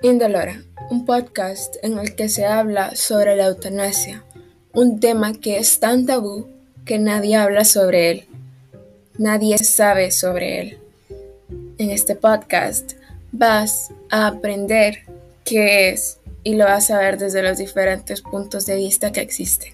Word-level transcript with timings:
Indolora, 0.00 0.62
un 0.90 1.04
podcast 1.04 1.74
en 1.82 1.98
el 1.98 2.14
que 2.14 2.28
se 2.28 2.46
habla 2.46 2.94
sobre 2.94 3.34
la 3.34 3.46
eutanasia, 3.46 4.24
un 4.72 5.00
tema 5.00 5.32
que 5.32 5.58
es 5.58 5.80
tan 5.80 6.06
tabú 6.06 6.46
que 6.84 7.00
nadie 7.00 7.34
habla 7.34 7.64
sobre 7.64 8.12
él, 8.12 8.24
nadie 9.18 9.58
sabe 9.58 10.12
sobre 10.12 10.60
él. 10.60 10.78
En 11.78 11.90
este 11.90 12.14
podcast 12.14 12.92
vas 13.32 13.92
a 14.08 14.28
aprender 14.28 15.00
qué 15.44 15.90
es 15.90 16.18
y 16.44 16.54
lo 16.54 16.64
vas 16.64 16.92
a 16.92 16.98
ver 16.98 17.18
desde 17.18 17.42
los 17.42 17.58
diferentes 17.58 18.22
puntos 18.22 18.66
de 18.66 18.76
vista 18.76 19.10
que 19.10 19.20
existen. 19.20 19.72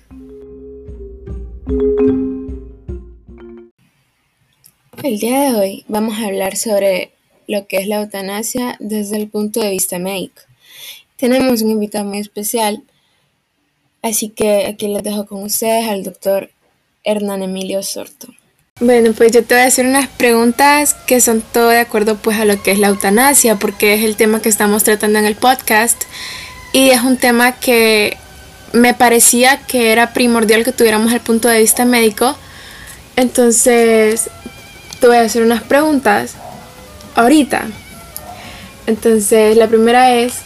El 5.02 5.18
día 5.18 5.50
de 5.50 5.54
hoy 5.54 5.84
vamos 5.86 6.18
a 6.18 6.28
hablar 6.28 6.56
sobre 6.56 7.13
lo 7.46 7.66
que 7.66 7.78
es 7.78 7.86
la 7.86 7.96
eutanasia 7.96 8.76
desde 8.80 9.16
el 9.16 9.28
punto 9.28 9.60
de 9.60 9.70
vista 9.70 9.98
médico. 9.98 10.42
Tenemos 11.16 11.62
un 11.62 11.70
invitado 11.70 12.04
muy 12.04 12.18
especial, 12.18 12.82
así 14.02 14.28
que 14.28 14.66
aquí 14.66 14.88
les 14.88 15.02
dejo 15.02 15.26
con 15.26 15.42
ustedes 15.42 15.88
al 15.88 16.02
doctor 16.02 16.50
Hernán 17.04 17.42
Emilio 17.42 17.82
Sorto. 17.82 18.28
Bueno, 18.80 19.12
pues 19.12 19.30
yo 19.30 19.44
te 19.44 19.54
voy 19.54 19.62
a 19.62 19.66
hacer 19.66 19.86
unas 19.86 20.08
preguntas 20.08 20.94
que 20.94 21.20
son 21.20 21.42
todo 21.42 21.68
de 21.68 21.78
acuerdo 21.78 22.16
pues 22.16 22.38
a 22.40 22.44
lo 22.44 22.60
que 22.60 22.72
es 22.72 22.80
la 22.80 22.88
eutanasia, 22.88 23.56
porque 23.56 23.94
es 23.94 24.02
el 24.02 24.16
tema 24.16 24.42
que 24.42 24.48
estamos 24.48 24.82
tratando 24.82 25.20
en 25.20 25.26
el 25.26 25.36
podcast 25.36 26.02
y 26.72 26.90
es 26.90 27.02
un 27.02 27.16
tema 27.16 27.52
que 27.52 28.16
me 28.72 28.92
parecía 28.92 29.58
que 29.58 29.92
era 29.92 30.12
primordial 30.12 30.64
que 30.64 30.72
tuviéramos 30.72 31.12
el 31.12 31.20
punto 31.20 31.46
de 31.46 31.60
vista 31.60 31.84
médico. 31.84 32.36
Entonces, 33.14 34.28
te 34.98 35.06
voy 35.06 35.18
a 35.18 35.22
hacer 35.22 35.44
unas 35.44 35.62
preguntas 35.62 36.34
ahorita. 37.14 37.66
Entonces, 38.86 39.56
la 39.56 39.68
primera 39.68 40.14
es, 40.14 40.42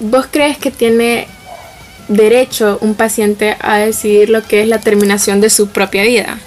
¿vos 0.00 0.26
crees 0.30 0.58
que 0.58 0.70
tiene 0.70 1.28
derecho 2.08 2.78
un 2.80 2.94
paciente 2.94 3.56
a 3.60 3.78
decidir 3.78 4.30
lo 4.30 4.42
que 4.42 4.62
es 4.62 4.68
la 4.68 4.78
terminación 4.78 5.40
de 5.40 5.50
su 5.50 5.68
propia 5.68 6.02
vida? 6.04 6.38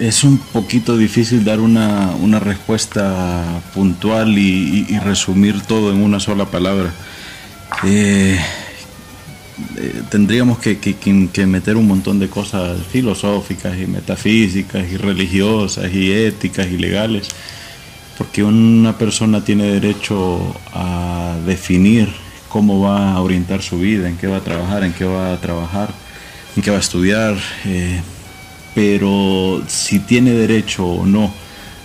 es 0.00 0.24
un 0.24 0.38
poquito 0.38 0.96
difícil 0.96 1.44
dar 1.44 1.60
una, 1.60 2.40
respuesta 2.40 3.44
puntual 3.74 4.38
y, 4.38 4.98
resumir 4.98 5.60
todo 5.62 5.92
en 5.92 6.02
una 6.02 6.20
sola 6.20 6.46
palabra. 6.46 6.92
Eh, 7.84 8.38
eh, 9.76 10.02
tendríamos 10.10 10.58
que, 10.58 10.78
que, 10.78 11.46
meter 11.46 11.76
un 11.76 11.86
montón 11.86 12.18
de 12.18 12.28
cosas 12.28 12.78
filosóficas 12.90 13.78
y 13.78 13.86
metafísicas 13.86 14.90
y 14.90 14.96
religiosas 14.96 15.92
y 15.92 16.12
éticas 16.12 16.68
y 16.68 16.78
legales, 16.78 17.28
porque 18.18 18.42
una 18.42 18.96
persona 18.98 19.44
tiene 19.44 19.64
derecho 19.64 20.54
a 20.72 21.36
definir 21.46 22.08
cómo 22.48 22.80
va 22.80 23.12
a 23.12 23.20
orientar 23.20 23.62
su 23.62 23.78
vida, 23.78 24.08
en 24.08 24.16
qué 24.16 24.26
va 24.26 24.38
a 24.38 24.44
trabajar, 24.44 24.84
en 24.84 24.92
qué 24.92 25.04
va 25.04 25.32
a 25.32 25.40
trabajar, 25.40 25.88
en 26.56 26.62
qué 26.62 26.70
va 26.70 26.76
a 26.76 26.80
estudiar, 26.80 27.36
eh, 27.64 28.00
pero 28.74 29.62
si 29.66 29.98
tiene 29.98 30.32
derecho 30.32 30.86
o 30.86 31.06
no 31.06 31.32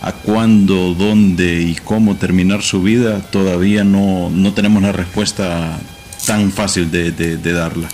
a 0.01 0.11
cuándo, 0.11 0.93
dónde 0.93 1.61
y 1.61 1.75
cómo 1.75 2.15
terminar 2.15 2.61
su 2.61 2.81
vida, 2.83 3.21
todavía 3.21 3.83
no, 3.83 4.29
no 4.29 4.53
tenemos 4.53 4.83
la 4.83 4.91
respuesta 4.91 5.79
tan 6.27 6.51
fácil 6.51 6.91
de, 6.91 7.37
darla. 7.53 7.87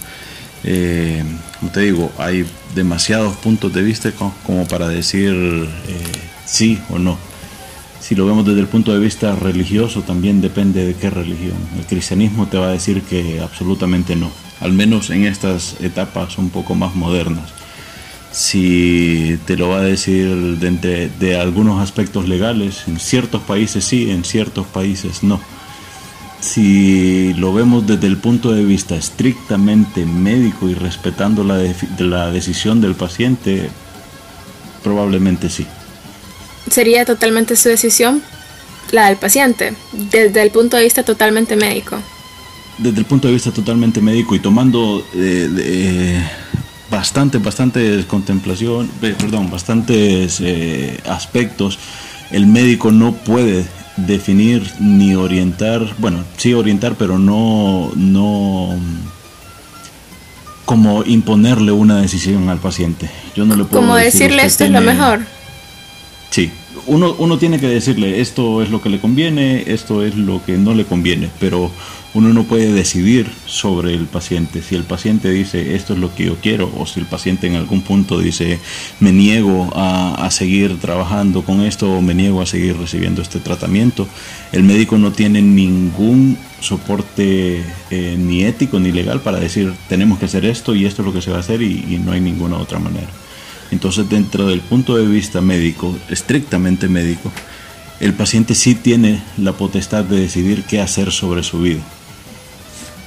Eh, 0.63 1.23
como 1.59 1.71
te 1.71 1.81
digo, 1.81 2.11
hay 2.17 2.45
demasiados 2.73 3.35
puntos 3.37 3.71
de 3.71 3.83
vista 3.83 4.11
como 4.11 4.67
para 4.67 4.87
decir 4.87 5.31
eh, 5.33 5.69
sí 6.45 6.79
o 6.89 6.97
no. 6.97 7.17
Si 8.01 8.15
lo 8.15 8.25
vemos 8.25 8.45
desde 8.45 8.59
el 8.59 8.67
punto 8.67 8.91
de 8.91 8.99
vista 8.99 9.35
religioso, 9.35 10.01
también 10.01 10.41
depende 10.41 10.85
de 10.85 10.95
qué 10.95 11.09
religión. 11.09 11.55
El 11.77 11.85
cristianismo 11.85 12.47
te 12.47 12.57
va 12.57 12.67
a 12.69 12.71
decir 12.71 13.03
que 13.03 13.39
absolutamente 13.39 14.15
no, 14.15 14.31
al 14.59 14.73
menos 14.73 15.11
en 15.11 15.25
estas 15.25 15.75
etapas 15.79 16.37
un 16.39 16.49
poco 16.49 16.73
más 16.75 16.95
modernas. 16.95 17.53
Si 18.31 19.37
te 19.45 19.55
lo 19.55 19.69
va 19.69 19.77
a 19.77 19.83
decir 19.83 20.57
de, 20.57 21.09
de 21.19 21.39
algunos 21.39 21.81
aspectos 21.83 22.27
legales, 22.27 22.83
en 22.87 22.99
ciertos 22.99 23.43
países 23.43 23.85
sí, 23.85 24.09
en 24.09 24.25
ciertos 24.25 24.65
países 24.65 25.21
no 25.21 25.39
si 26.43 27.33
lo 27.35 27.53
vemos 27.53 27.87
desde 27.87 28.05
el 28.07 28.17
punto 28.17 28.51
de 28.51 28.65
vista 28.65 28.95
estrictamente 28.95 30.05
médico 30.05 30.67
y 30.67 30.73
respetando 30.73 31.43
la, 31.45 31.63
la 31.99 32.31
decisión 32.31 32.81
del 32.81 32.95
paciente, 32.95 33.69
probablemente 34.83 35.49
sí. 35.49 35.65
¿Sería 36.69 37.05
totalmente 37.05 37.55
su 37.55 37.69
decisión 37.69 38.21
la 38.91 39.07
del 39.07 39.15
paciente, 39.15 39.73
desde 39.93 40.41
el 40.41 40.51
punto 40.51 40.75
de 40.75 40.83
vista 40.83 41.03
totalmente 41.03 41.55
médico? 41.55 41.97
Desde 42.77 42.99
el 42.99 43.05
punto 43.05 43.29
de 43.29 43.35
vista 43.35 43.51
totalmente 43.51 44.01
médico 44.01 44.35
y 44.35 44.39
tomando 44.39 45.05
eh, 45.15 45.49
eh, 45.57 46.29
bastantes 46.91 48.05
contemplación, 48.05 48.91
eh, 49.01 49.15
perdón, 49.17 49.49
bastantes 49.49 50.43
aspectos, 51.05 51.79
el 52.31 52.47
médico 52.47 52.91
no 52.91 53.13
puede 53.13 53.65
definir 53.97 54.71
ni 54.79 55.15
orientar, 55.15 55.81
bueno, 55.97 56.23
sí 56.37 56.53
orientar, 56.53 56.95
pero 56.95 57.19
no, 57.19 57.91
no 57.95 58.75
como 60.65 61.03
imponerle 61.03 61.71
una 61.71 62.01
decisión 62.01 62.49
al 62.49 62.59
paciente. 62.59 63.09
Yo 63.35 63.45
no 63.45 63.55
le 63.55 63.65
puedo 63.65 63.81
como 63.81 63.95
decirle 63.95 64.45
esto 64.45 64.63
es 64.63 64.71
lo 64.71 64.81
mejor. 64.81 65.25
Uno, 66.85 67.15
uno 67.17 67.37
tiene 67.37 67.59
que 67.59 67.67
decirle 67.67 68.19
esto 68.19 68.61
es 68.61 68.69
lo 68.69 68.81
que 68.81 68.89
le 68.89 68.99
conviene, 68.99 69.63
esto 69.67 70.03
es 70.03 70.15
lo 70.15 70.43
que 70.43 70.57
no 70.57 70.73
le 70.73 70.85
conviene, 70.85 71.29
pero 71.39 71.71
uno 72.13 72.31
no 72.31 72.43
puede 72.43 72.71
decidir 72.71 73.27
sobre 73.45 73.93
el 73.93 74.05
paciente. 74.05 74.61
Si 74.61 74.75
el 74.75 74.83
paciente 74.83 75.29
dice 75.29 75.75
esto 75.75 75.93
es 75.93 75.99
lo 75.99 76.13
que 76.13 76.25
yo 76.25 76.35
quiero 76.41 76.71
o 76.77 76.85
si 76.85 76.99
el 76.99 77.05
paciente 77.05 77.47
en 77.47 77.55
algún 77.55 77.81
punto 77.81 78.19
dice 78.19 78.59
me 78.99 79.11
niego 79.11 79.71
a, 79.75 80.29
seguir 80.29 80.79
trabajando 80.79 81.43
con 81.43 81.61
esto 81.61 81.91
o 81.91 82.01
me 82.01 82.13
niego 82.13 82.41
a 82.41 82.45
seguir 82.45 82.77
recibiendo 82.77 83.21
este 83.21 83.39
tratamiento, 83.39 84.07
el 84.51 84.63
médico 84.63 84.97
no 84.97 85.11
tiene 85.11 85.41
ningún 85.41 86.37
soporte 86.59 87.63
eh, 87.91 88.15
ni 88.17 88.43
ético 88.43 88.79
ni 88.79 88.91
legal 88.91 89.21
para 89.21 89.39
decir 89.39 89.73
tenemos 89.89 90.17
que 90.17 90.25
hacer 90.25 90.45
esto 90.45 90.75
y 90.75 90.85
esto 90.85 91.01
es 91.01 91.05
lo 91.07 91.13
que 91.13 91.21
se 91.21 91.31
va 91.31 91.37
a 91.37 91.41
hacer 91.41 91.61
y 91.61 91.99
no 92.03 92.11
hay 92.11 92.21
ninguna 92.21 92.57
otra 92.57 92.79
manera. 92.79 93.09
Entonces 93.73 94.07
dentro 94.07 94.47
del 94.47 94.61
punto 94.61 94.95
de 94.95 95.05
vista 95.05 95.41
médico, 95.41 95.97
estrictamente 96.09 96.87
médico, 96.87 97.31
el 97.99 98.13
paciente 98.13 98.55
sí 98.55 98.75
tiene 98.75 99.21
la 99.37 99.53
potestad 99.53 100.03
de 100.03 100.19
decidir 100.19 100.63
qué 100.63 100.79
hacer 100.79 101.11
sobre 101.11 101.43
su 101.43 101.59
vida. 101.59 101.81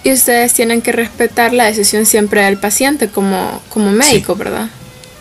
Y 0.02 0.12
ustedes 0.12 0.52
tienen 0.54 0.82
que 0.82 0.92
respetar 0.92 1.52
la 1.52 1.64
decisión 1.64 2.04
siempre 2.04 2.42
del 2.42 2.58
paciente 2.58 3.08
como, 3.08 3.60
como 3.68 3.90
médico, 3.92 4.36
¿verdad? 4.36 4.68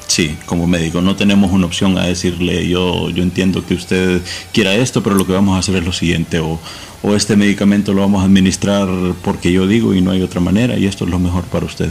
Sí, 0.08 0.36
como 0.46 0.68
médico. 0.68 1.02
No 1.02 1.16
tenemos 1.16 1.52
una 1.52 1.66
opción 1.66 1.98
a 1.98 2.06
decirle, 2.06 2.68
yo, 2.68 3.10
yo 3.10 3.24
entiendo 3.24 3.66
que 3.66 3.74
usted 3.74 4.22
quiera 4.54 4.76
esto, 4.76 5.02
pero 5.02 5.16
lo 5.16 5.26
que 5.26 5.34
vamos 5.34 5.56
a 5.56 5.60
hacer 5.60 5.76
es 5.76 5.86
lo 5.86 5.94
siguiente, 5.94 6.40
o, 6.40 6.60
o 7.02 7.16
este 7.16 7.36
medicamento 7.36 7.94
lo 7.94 8.02
vamos 8.02 8.22
a 8.22 8.26
administrar 8.26 8.88
porque 9.24 9.52
yo 9.52 9.68
digo 9.68 9.94
y 9.94 10.02
no 10.02 10.12
hay 10.12 10.22
otra 10.22 10.40
manera, 10.40 10.78
y 10.78 10.86
esto 10.86 11.06
es 11.06 11.10
lo 11.10 11.20
mejor 11.20 11.44
para 11.46 11.66
usted. 11.66 11.90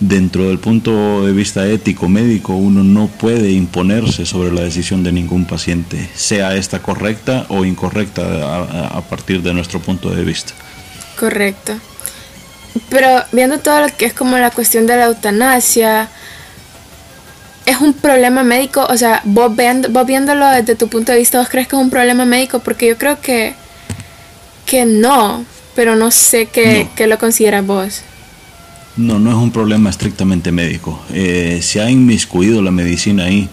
Dentro 0.00 0.48
del 0.48 0.58
punto 0.58 1.26
de 1.26 1.32
vista 1.32 1.66
ético 1.66 2.08
médico, 2.08 2.54
uno 2.54 2.82
no 2.82 3.06
puede 3.08 3.50
imponerse 3.50 4.24
sobre 4.24 4.50
la 4.50 4.62
decisión 4.62 5.02
de 5.02 5.12
ningún 5.12 5.44
paciente, 5.44 6.08
sea 6.14 6.56
esta 6.56 6.80
correcta 6.80 7.44
o 7.50 7.66
incorrecta 7.66 8.22
a, 8.22 8.98
a 8.98 9.00
partir 9.02 9.42
de 9.42 9.52
nuestro 9.52 9.80
punto 9.80 10.10
de 10.10 10.24
vista. 10.24 10.54
Correcto. 11.18 11.74
Pero 12.88 13.08
viendo 13.32 13.58
todo 13.58 13.80
lo 13.80 13.96
que 13.96 14.06
es 14.06 14.14
como 14.14 14.38
la 14.38 14.50
cuestión 14.50 14.86
de 14.86 14.96
la 14.96 15.06
eutanasia, 15.06 16.08
es 17.66 17.80
un 17.80 17.92
problema 17.92 18.42
médico, 18.42 18.86
o 18.88 18.96
sea, 18.96 19.22
vos, 19.24 19.54
viéndolo 19.54 20.48
desde 20.48 20.74
tu 20.74 20.88
punto 20.88 21.12
de 21.12 21.18
vista, 21.18 21.38
¿vos 21.38 21.48
crees 21.48 21.68
que 21.68 21.76
es 21.76 21.82
un 21.82 21.90
problema 21.90 22.24
médico? 22.24 22.58
Porque 22.60 22.88
yo 22.88 22.98
creo 22.98 23.20
que, 23.20 23.54
que 24.66 24.84
no, 24.84 25.44
pero 25.74 25.94
no 25.94 26.10
sé 26.10 26.46
qué, 26.46 26.88
lo 27.06 27.18
consideras 27.18 27.64
vos. 27.64 28.02
No, 29.00 29.18
no 29.18 29.30
es 29.30 29.36
un 29.36 29.50
problema 29.50 29.88
estrictamente 29.88 30.52
médico. 30.52 31.00
Eh, 31.12 31.60
se 31.62 31.80
ha 31.80 31.90
inmiscuido 31.90 32.60
la 32.60 32.70
medicina 32.70 33.24
ahí 33.24 33.48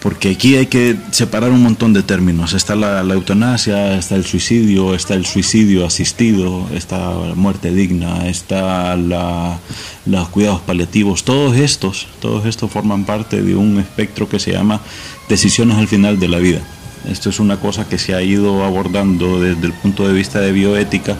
porque 0.00 0.30
aquí 0.30 0.56
hay 0.56 0.66
que 0.66 0.96
separar 1.10 1.50
un 1.50 1.62
montón 1.62 1.92
de 1.92 2.02
términos. 2.02 2.52
Está 2.52 2.76
la, 2.76 3.00
eutanasia, 3.00 3.96
está 3.96 4.14
el 4.14 4.24
suicidio, 4.24 4.94
está 4.94 5.14
el 5.14 5.24
suicidio 5.24 5.86
asistido, 5.86 6.68
está 6.74 7.14
la 7.14 7.34
muerte 7.34 7.72
digna, 7.72 8.28
está 8.28 8.96
la, 8.96 9.58
los 10.04 10.28
cuidados 10.28 10.60
paliativos. 10.60 11.24
Todos 11.24 11.56
estos, 11.56 12.06
todos 12.20 12.46
estos 12.46 12.70
forman 12.70 13.04
parte 13.04 13.42
de 13.42 13.56
un 13.56 13.78
espectro 13.78 14.28
que 14.28 14.38
se 14.38 14.52
llama 14.52 14.80
decisiones 15.28 15.76
al 15.76 15.88
final 15.88 16.18
de 16.18 16.28
la 16.28 16.38
vida. 16.38 16.60
Esto 17.08 17.30
es 17.30 17.40
una 17.40 17.58
cosa 17.58 17.88
que 17.88 17.98
se 17.98 18.14
ha 18.14 18.22
ido 18.22 18.64
abordando 18.64 19.40
desde 19.40 19.66
el 19.66 19.72
punto 19.72 20.06
de 20.06 20.14
vista 20.14 20.40
de 20.40 20.52
bioética 20.52 21.16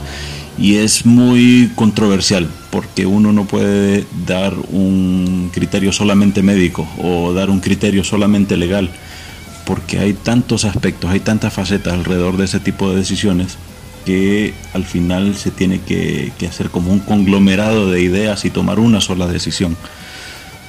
y 0.58 0.76
es 0.76 1.04
muy 1.04 1.70
controversial 1.74 2.48
porque 2.70 3.06
uno 3.06 3.32
no 3.32 3.44
puede 3.44 4.06
dar 4.26 4.54
un 4.70 5.50
criterio 5.52 5.92
solamente 5.92 6.42
médico 6.42 6.88
o 6.98 7.32
dar 7.32 7.50
un 7.50 7.60
criterio 7.60 8.04
solamente 8.04 8.56
legal 8.56 8.90
porque 9.64 9.98
hay 9.98 10.14
tantos 10.14 10.64
aspectos, 10.64 11.10
hay 11.10 11.20
tantas 11.20 11.52
facetas 11.52 11.92
alrededor 11.94 12.36
de 12.36 12.44
ese 12.44 12.60
tipo 12.60 12.90
de 12.90 12.96
decisiones 12.96 13.58
que 14.06 14.54
al 14.72 14.84
final 14.84 15.34
se 15.34 15.50
tiene 15.50 15.80
que, 15.80 16.32
hacer 16.48 16.70
como 16.70 16.92
un 16.92 17.00
conglomerado 17.00 17.90
de 17.90 18.00
ideas 18.00 18.44
y 18.44 18.50
tomar 18.50 18.78
una 18.78 19.00
sola 19.00 19.26
decisión. 19.26 19.76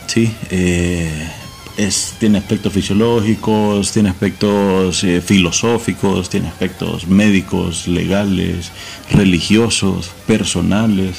Sí, 0.07 0.33
eh, 0.49 1.29
es, 1.77 2.15
tiene 2.19 2.39
aspectos 2.39 2.74
fisiológicos, 2.74 3.91
tiene 3.91 4.09
aspectos 4.09 5.03
eh, 5.03 5.21
filosóficos, 5.21 6.29
tiene 6.29 6.47
aspectos 6.47 7.07
médicos, 7.07 7.88
legales, 7.88 8.71
religiosos, 9.12 10.12
personales. 10.25 11.18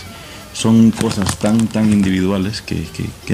Son 0.53 0.91
cosas 0.91 1.39
tan, 1.39 1.69
tan 1.69 1.93
individuales 1.93 2.63
que, 2.63 2.85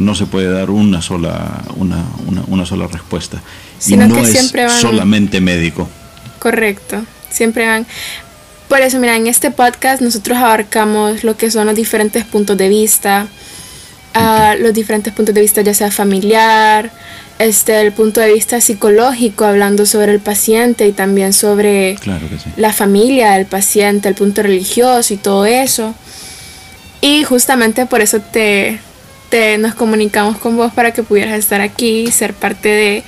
no 0.00 0.14
se 0.14 0.26
puede 0.26 0.50
dar 0.50 0.68
una 0.68 1.00
sola, 1.00 1.64
una, 1.76 2.04
una, 2.48 2.66
sola 2.66 2.86
respuesta. 2.86 3.42
y 3.86 3.96
no 3.96 4.18
es 4.18 4.52
solamente 4.80 5.40
médico. 5.40 5.88
Correcto, 6.38 7.02
siempre 7.30 7.66
van. 7.66 7.86
Por 8.68 8.80
eso, 8.80 8.98
mira, 8.98 9.16
en 9.16 9.26
este 9.26 9.50
podcast 9.50 10.02
nosotros 10.02 10.36
abarcamos 10.36 11.24
lo 11.24 11.36
que 11.36 11.50
son 11.50 11.66
los 11.66 11.76
diferentes 11.76 12.24
puntos 12.24 12.58
de 12.58 12.68
vista, 12.68 13.28
a 14.14 14.54
los 14.54 14.72
diferentes 14.72 15.12
puntos 15.12 15.34
de 15.34 15.40
vista, 15.40 15.60
ya 15.60 15.74
sea 15.74 15.90
familiar, 15.90 16.90
este, 17.38 17.80
el 17.80 17.92
punto 17.92 18.20
de 18.20 18.32
vista 18.32 18.60
psicológico, 18.60 19.44
hablando 19.44 19.86
sobre 19.86 20.12
el 20.12 20.20
paciente 20.20 20.86
y 20.86 20.92
también 20.92 21.32
sobre 21.32 21.96
la 22.56 22.72
familia 22.72 23.32
del 23.32 23.46
paciente, 23.46 24.08
el 24.08 24.14
punto 24.14 24.42
religioso 24.42 25.12
y 25.12 25.16
todo 25.16 25.44
eso. 25.44 25.94
Y 27.00 27.24
justamente 27.24 27.86
por 27.86 28.00
eso 28.00 28.20
te, 28.20 28.78
te 29.30 29.58
nos 29.58 29.74
comunicamos 29.74 30.38
con 30.38 30.56
vos 30.56 30.72
para 30.72 30.92
que 30.92 31.02
pudieras 31.02 31.38
estar 31.38 31.60
aquí 31.60 32.04
y 32.04 32.12
ser 32.12 32.34
parte 32.34 32.68
de 32.68 33.04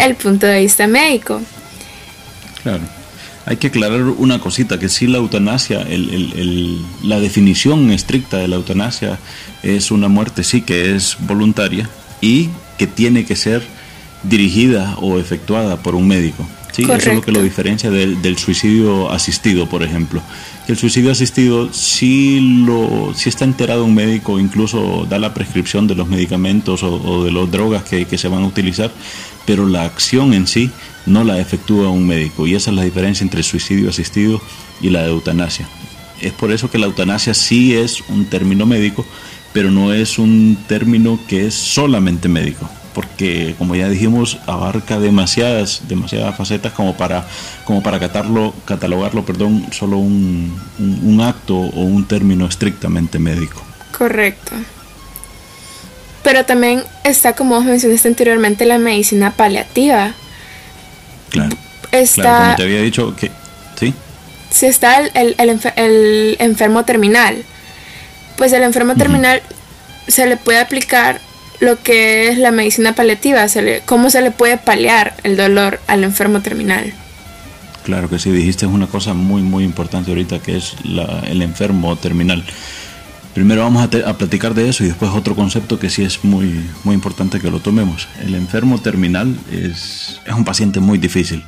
el 0.00 0.14
punto 0.16 0.46
de 0.46 0.60
vista 0.60 0.86
médico. 0.86 1.40
Claro. 2.62 3.01
Hay 3.44 3.56
que 3.56 3.68
aclarar 3.68 4.02
una 4.02 4.38
cosita, 4.38 4.78
que 4.78 4.88
si 4.88 5.06
la 5.06 5.18
eutanasia, 5.18 5.82
el, 5.82 6.10
el, 6.10 6.80
la 7.02 7.18
definición 7.18 7.90
estricta 7.90 8.38
de 8.38 8.48
la 8.48 8.56
eutanasia 8.56 9.18
es 9.62 9.90
una 9.90 10.08
muerte, 10.08 10.44
sí, 10.44 10.62
que 10.62 10.94
es 10.94 11.16
voluntaria 11.20 11.88
y 12.20 12.50
que 12.78 12.86
tiene 12.86 13.24
que 13.24 13.34
ser 13.34 13.62
dirigida 14.22 14.96
o 15.00 15.18
efectuada 15.18 15.82
por 15.82 15.94
un 15.94 16.06
médico. 16.06 16.46
Sí, 16.72 16.84
eso 16.84 16.94
es 16.94 17.14
lo 17.14 17.20
que 17.20 17.32
lo 17.32 17.42
diferencia 17.42 17.90
del, 17.90 18.38
suicidio 18.38 19.10
asistido, 19.10 19.68
por 19.68 19.82
ejemplo. 19.82 20.22
El 20.68 20.78
suicidio 20.78 21.12
asistido 21.12 21.70
sí, 21.70 22.62
lo, 22.64 23.12
sí 23.14 23.28
está 23.28 23.44
enterado 23.44 23.84
un 23.84 23.94
médico, 23.94 24.38
incluso 24.38 25.06
da 25.08 25.18
la 25.18 25.34
prescripción 25.34 25.86
de 25.86 25.94
los 25.94 26.08
medicamentos 26.08 26.82
o, 26.82 27.24
de 27.24 27.30
las 27.30 27.50
drogas 27.50 27.82
que, 27.82 28.06
que, 28.06 28.16
se 28.16 28.28
van 28.28 28.44
a 28.44 28.46
utilizar, 28.46 28.90
pero 29.44 29.66
la 29.66 29.84
acción 29.84 30.32
en 30.32 30.46
sí 30.46 30.70
no 31.06 31.24
la 31.24 31.38
efectúa 31.38 31.90
un 31.90 32.06
médico. 32.06 32.46
Y 32.46 32.54
esa 32.54 32.70
es 32.70 32.76
la 32.76 32.82
diferencia 32.82 33.24
entre 33.24 33.42
suicidio 33.42 33.90
asistido 33.90 34.40
y 34.80 34.90
la 34.90 35.06
eutanasia. 35.06 35.68
Es 36.20 36.32
por 36.32 36.52
eso 36.52 36.70
que 36.70 36.78
la 36.78 36.86
eutanasia 36.86 37.34
sí 37.34 37.74
es 37.74 38.00
un 38.08 38.26
término 38.26 38.66
médico, 38.66 39.04
pero 39.52 39.70
no 39.70 39.92
es 39.92 40.18
un 40.18 40.56
término 40.68 41.18
que 41.28 41.46
es 41.46 41.54
solamente 41.54 42.28
médico 42.28 42.68
porque 42.94 43.54
como 43.58 43.74
ya 43.74 43.88
dijimos 43.88 44.38
abarca 44.46 44.98
demasiadas 44.98 45.82
demasiadas 45.88 46.36
facetas 46.36 46.72
como 46.72 46.94
para 46.96 47.26
como 47.64 47.82
para 47.82 47.98
catarlo, 47.98 48.52
catalogarlo 48.64 49.24
perdón 49.24 49.66
solo 49.72 49.98
un, 49.98 50.60
un, 50.78 51.20
acto 51.20 51.56
o 51.56 51.80
un 51.80 52.06
término 52.06 52.46
estrictamente 52.46 53.18
médico 53.18 53.62
correcto 53.96 54.52
pero 56.22 56.44
también 56.44 56.82
está 57.04 57.34
como 57.34 57.60
mencionaste 57.60 58.08
anteriormente 58.08 58.66
la 58.66 58.78
medicina 58.78 59.32
paliativa 59.32 60.14
claro 61.92 62.04
está 62.04 62.38
como 62.38 62.56
te 62.56 62.62
había 62.64 62.82
dicho 62.82 63.14
que 63.14 63.30
sí 63.78 63.94
si 64.50 64.66
está 64.66 64.98
el, 64.98 65.36
el, 65.38 66.36
enfermo 66.40 66.84
terminal 66.84 67.44
pues 68.36 68.52
el 68.52 68.62
enfermo 68.62 68.96
terminal 68.96 69.42
se 70.08 70.26
le 70.26 70.36
puede 70.36 70.58
aplicar 70.58 71.20
lo 71.60 71.80
que 71.80 72.28
es 72.28 72.38
la 72.38 72.50
medicina 72.50 72.94
paliativa, 72.94 73.46
cómo 73.86 74.10
se 74.10 74.20
le 74.20 74.32
puede 74.32 74.58
paliar 74.58 75.14
el 75.22 75.36
dolor 75.36 75.80
al 75.86 76.02
enfermo 76.02 76.40
terminal. 76.40 76.92
Claro 77.84 78.08
que 78.08 78.18
sí, 78.18 78.30
dijiste 78.30 78.66
una 78.66 78.88
cosa 78.88 79.14
muy, 79.14 79.42
muy 79.42 79.62
importante 79.64 80.10
ahorita, 80.10 80.40
que 80.40 80.56
es 80.56 80.74
el 81.28 81.40
enfermo 81.40 81.94
terminal. 81.96 82.44
Primero 83.32 83.62
vamos 83.62 83.82
a, 83.82 84.18
platicar 84.18 84.54
de 84.54 84.68
eso 84.68 84.84
y 84.84 84.88
después 84.88 85.12
otro 85.12 85.34
concepto 85.34 85.78
que 85.78 85.88
sí 85.88 86.02
es 86.02 86.24
muy, 86.24 86.68
muy 86.84 86.94
importante 86.94 87.40
que 87.40 87.50
lo 87.50 87.60
tomemos. 87.60 88.08
El 88.20 88.34
enfermo 88.34 88.80
terminal 88.80 89.38
es, 89.50 90.20
es 90.24 90.34
un 90.34 90.44
paciente 90.44 90.80
muy 90.80 90.98
difícil 90.98 91.44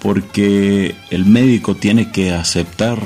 porque 0.00 0.94
el 1.10 1.24
médico 1.24 1.74
tiene 1.74 2.10
que 2.12 2.32
aceptar 2.32 2.98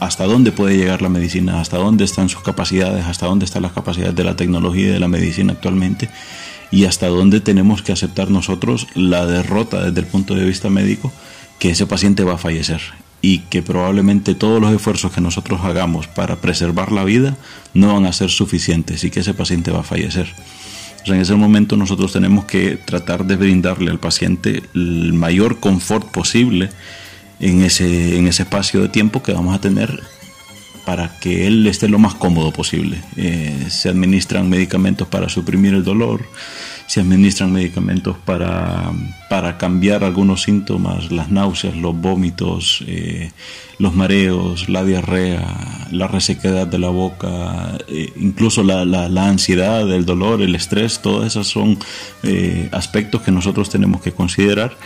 hasta 0.00 0.24
dónde 0.24 0.52
puede 0.52 0.76
llegar 0.76 1.02
la 1.02 1.08
medicina, 1.08 1.60
hasta 1.60 1.78
dónde 1.78 2.04
están 2.04 2.28
sus 2.28 2.42
capacidades, 2.42 3.06
hasta 3.06 3.26
dónde 3.26 3.44
están 3.44 3.62
las 3.62 3.72
capacidades 3.72 4.14
de 4.14 4.24
la 4.24 4.36
tecnología 4.36 4.86
y 4.86 4.92
de 4.92 5.00
la 5.00 5.08
medicina 5.08 5.52
actualmente 5.52 6.08
y 6.70 6.86
hasta 6.86 7.06
dónde 7.06 7.40
tenemos 7.40 7.82
que 7.82 7.92
aceptar 7.92 8.30
nosotros 8.30 8.88
la 8.94 9.26
derrota 9.26 9.84
desde 9.84 10.00
el 10.00 10.06
punto 10.06 10.34
de 10.34 10.44
vista 10.44 10.70
médico 10.70 11.12
que 11.58 11.70
ese 11.70 11.86
paciente 11.86 12.24
va 12.24 12.34
a 12.34 12.38
fallecer 12.38 12.80
y 13.22 13.38
que 13.38 13.62
probablemente 13.62 14.34
todos 14.34 14.60
los 14.60 14.72
esfuerzos 14.72 15.12
que 15.12 15.20
nosotros 15.20 15.60
hagamos 15.62 16.08
para 16.08 16.36
preservar 16.36 16.92
la 16.92 17.04
vida 17.04 17.36
no 17.72 17.94
van 17.94 18.06
a 18.06 18.12
ser 18.12 18.28
suficientes 18.28 19.04
y 19.04 19.10
que 19.10 19.20
ese 19.20 19.34
paciente 19.34 19.70
va 19.70 19.80
a 19.80 19.84
fallecer. 19.84 20.26
En 21.06 21.20
ese 21.20 21.34
momento 21.34 21.76
nosotros 21.76 22.12
tenemos 22.12 22.44
que 22.44 22.76
tratar 22.76 23.24
de 23.24 23.36
brindarle 23.36 23.90
al 23.90 23.98
paciente 23.98 24.62
el 24.74 25.12
mayor 25.12 25.60
confort 25.60 26.10
posible 26.10 26.70
en 27.40 27.62
ese, 27.62 28.16
en 28.18 28.26
ese 28.26 28.44
espacio 28.44 28.80
de 28.80 28.88
tiempo 28.88 29.22
que 29.22 29.32
vamos 29.32 29.54
a 29.54 29.60
tener 29.60 30.02
para 30.84 31.18
que 31.18 31.46
él 31.46 31.66
esté 31.66 31.88
lo 31.88 31.98
más 31.98 32.14
cómodo 32.14 32.52
posible. 32.52 33.00
Eh, 33.16 33.66
se 33.68 33.88
administran 33.88 34.48
medicamentos 34.48 35.08
para 35.08 35.28
suprimir 35.28 35.74
el 35.74 35.84
dolor, 35.84 36.26
se 36.86 37.00
administran 37.00 37.52
medicamentos 37.52 38.16
para, 38.24 38.92
para 39.30 39.56
cambiar 39.56 40.04
algunos 40.04 40.42
síntomas, 40.42 41.10
las 41.10 41.30
náuseas, 41.30 41.76
los 41.76 41.98
vómitos, 41.98 42.84
eh, 42.86 43.32
los 43.78 43.94
mareos, 43.94 44.68
la 44.68 44.84
diarrea, 44.84 45.88
la 45.90 46.06
resequedad 46.06 46.66
de 46.66 46.78
la 46.78 46.90
boca, 46.90 47.78
eh, 47.88 48.12
incluso 48.16 48.62
la, 48.62 48.84
la, 48.84 49.08
la, 49.08 49.28
ansiedad, 49.28 49.90
el 49.90 50.04
dolor, 50.04 50.42
el 50.42 50.54
estrés, 50.54 51.00
todos 51.00 51.26
esos 51.26 51.48
son 51.48 51.78
aspectos 52.72 53.22
que 53.22 53.30
nosotros 53.30 53.70
tenemos 53.70 54.02
que 54.02 54.12
considerar 54.12 54.76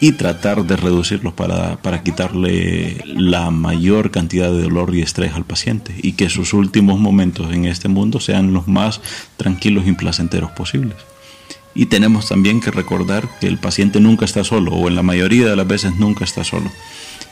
y 0.00 0.12
tratar 0.12 0.64
de 0.64 0.76
reducirlos 0.76 1.32
para, 1.32 1.76
para, 1.76 2.02
quitarle 2.02 3.02
la 3.06 3.50
mayor 3.50 4.10
cantidad 4.10 4.50
de 4.50 4.62
dolor 4.62 4.94
y 4.94 5.00
estrés 5.00 5.32
al 5.32 5.44
paciente 5.44 5.94
y 6.02 6.12
que 6.12 6.28
sus 6.28 6.52
últimos 6.52 6.98
momentos 7.00 7.52
en 7.52 7.64
este 7.64 7.88
mundo 7.88 8.20
sean 8.20 8.52
los 8.52 8.68
más 8.68 9.00
tranquilos 9.36 9.86
y 9.86 9.92
placenteros 9.92 10.50
posibles. 10.50 10.96
Y 11.74 11.86
tenemos 11.86 12.28
también 12.28 12.60
que 12.60 12.70
recordar 12.70 13.28
que 13.38 13.46
el 13.46 13.58
paciente 13.58 14.00
nunca 14.00 14.24
está 14.24 14.44
solo 14.44 14.72
o 14.72 14.88
en 14.88 14.96
la 14.96 15.02
mayoría 15.02 15.48
de 15.48 15.56
las 15.56 15.66
veces 15.66 15.96
nunca 15.96 16.24
está 16.24 16.42
solo. 16.42 16.70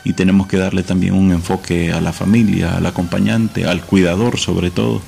Y 0.05 0.13
tenemos 0.13 0.47
que 0.49 0.59
darle 0.59 0.83
también 0.83 1.15
un 1.15 1.33
enfoque 1.33 1.91
a 1.91 2.01
la 2.03 2.13
familia, 2.13 2.77
al 2.77 2.85
acompañante, 2.85 3.65
al 3.65 3.81
cuidador 3.81 4.39
sobre 4.39 4.71
todo, 4.71 5.01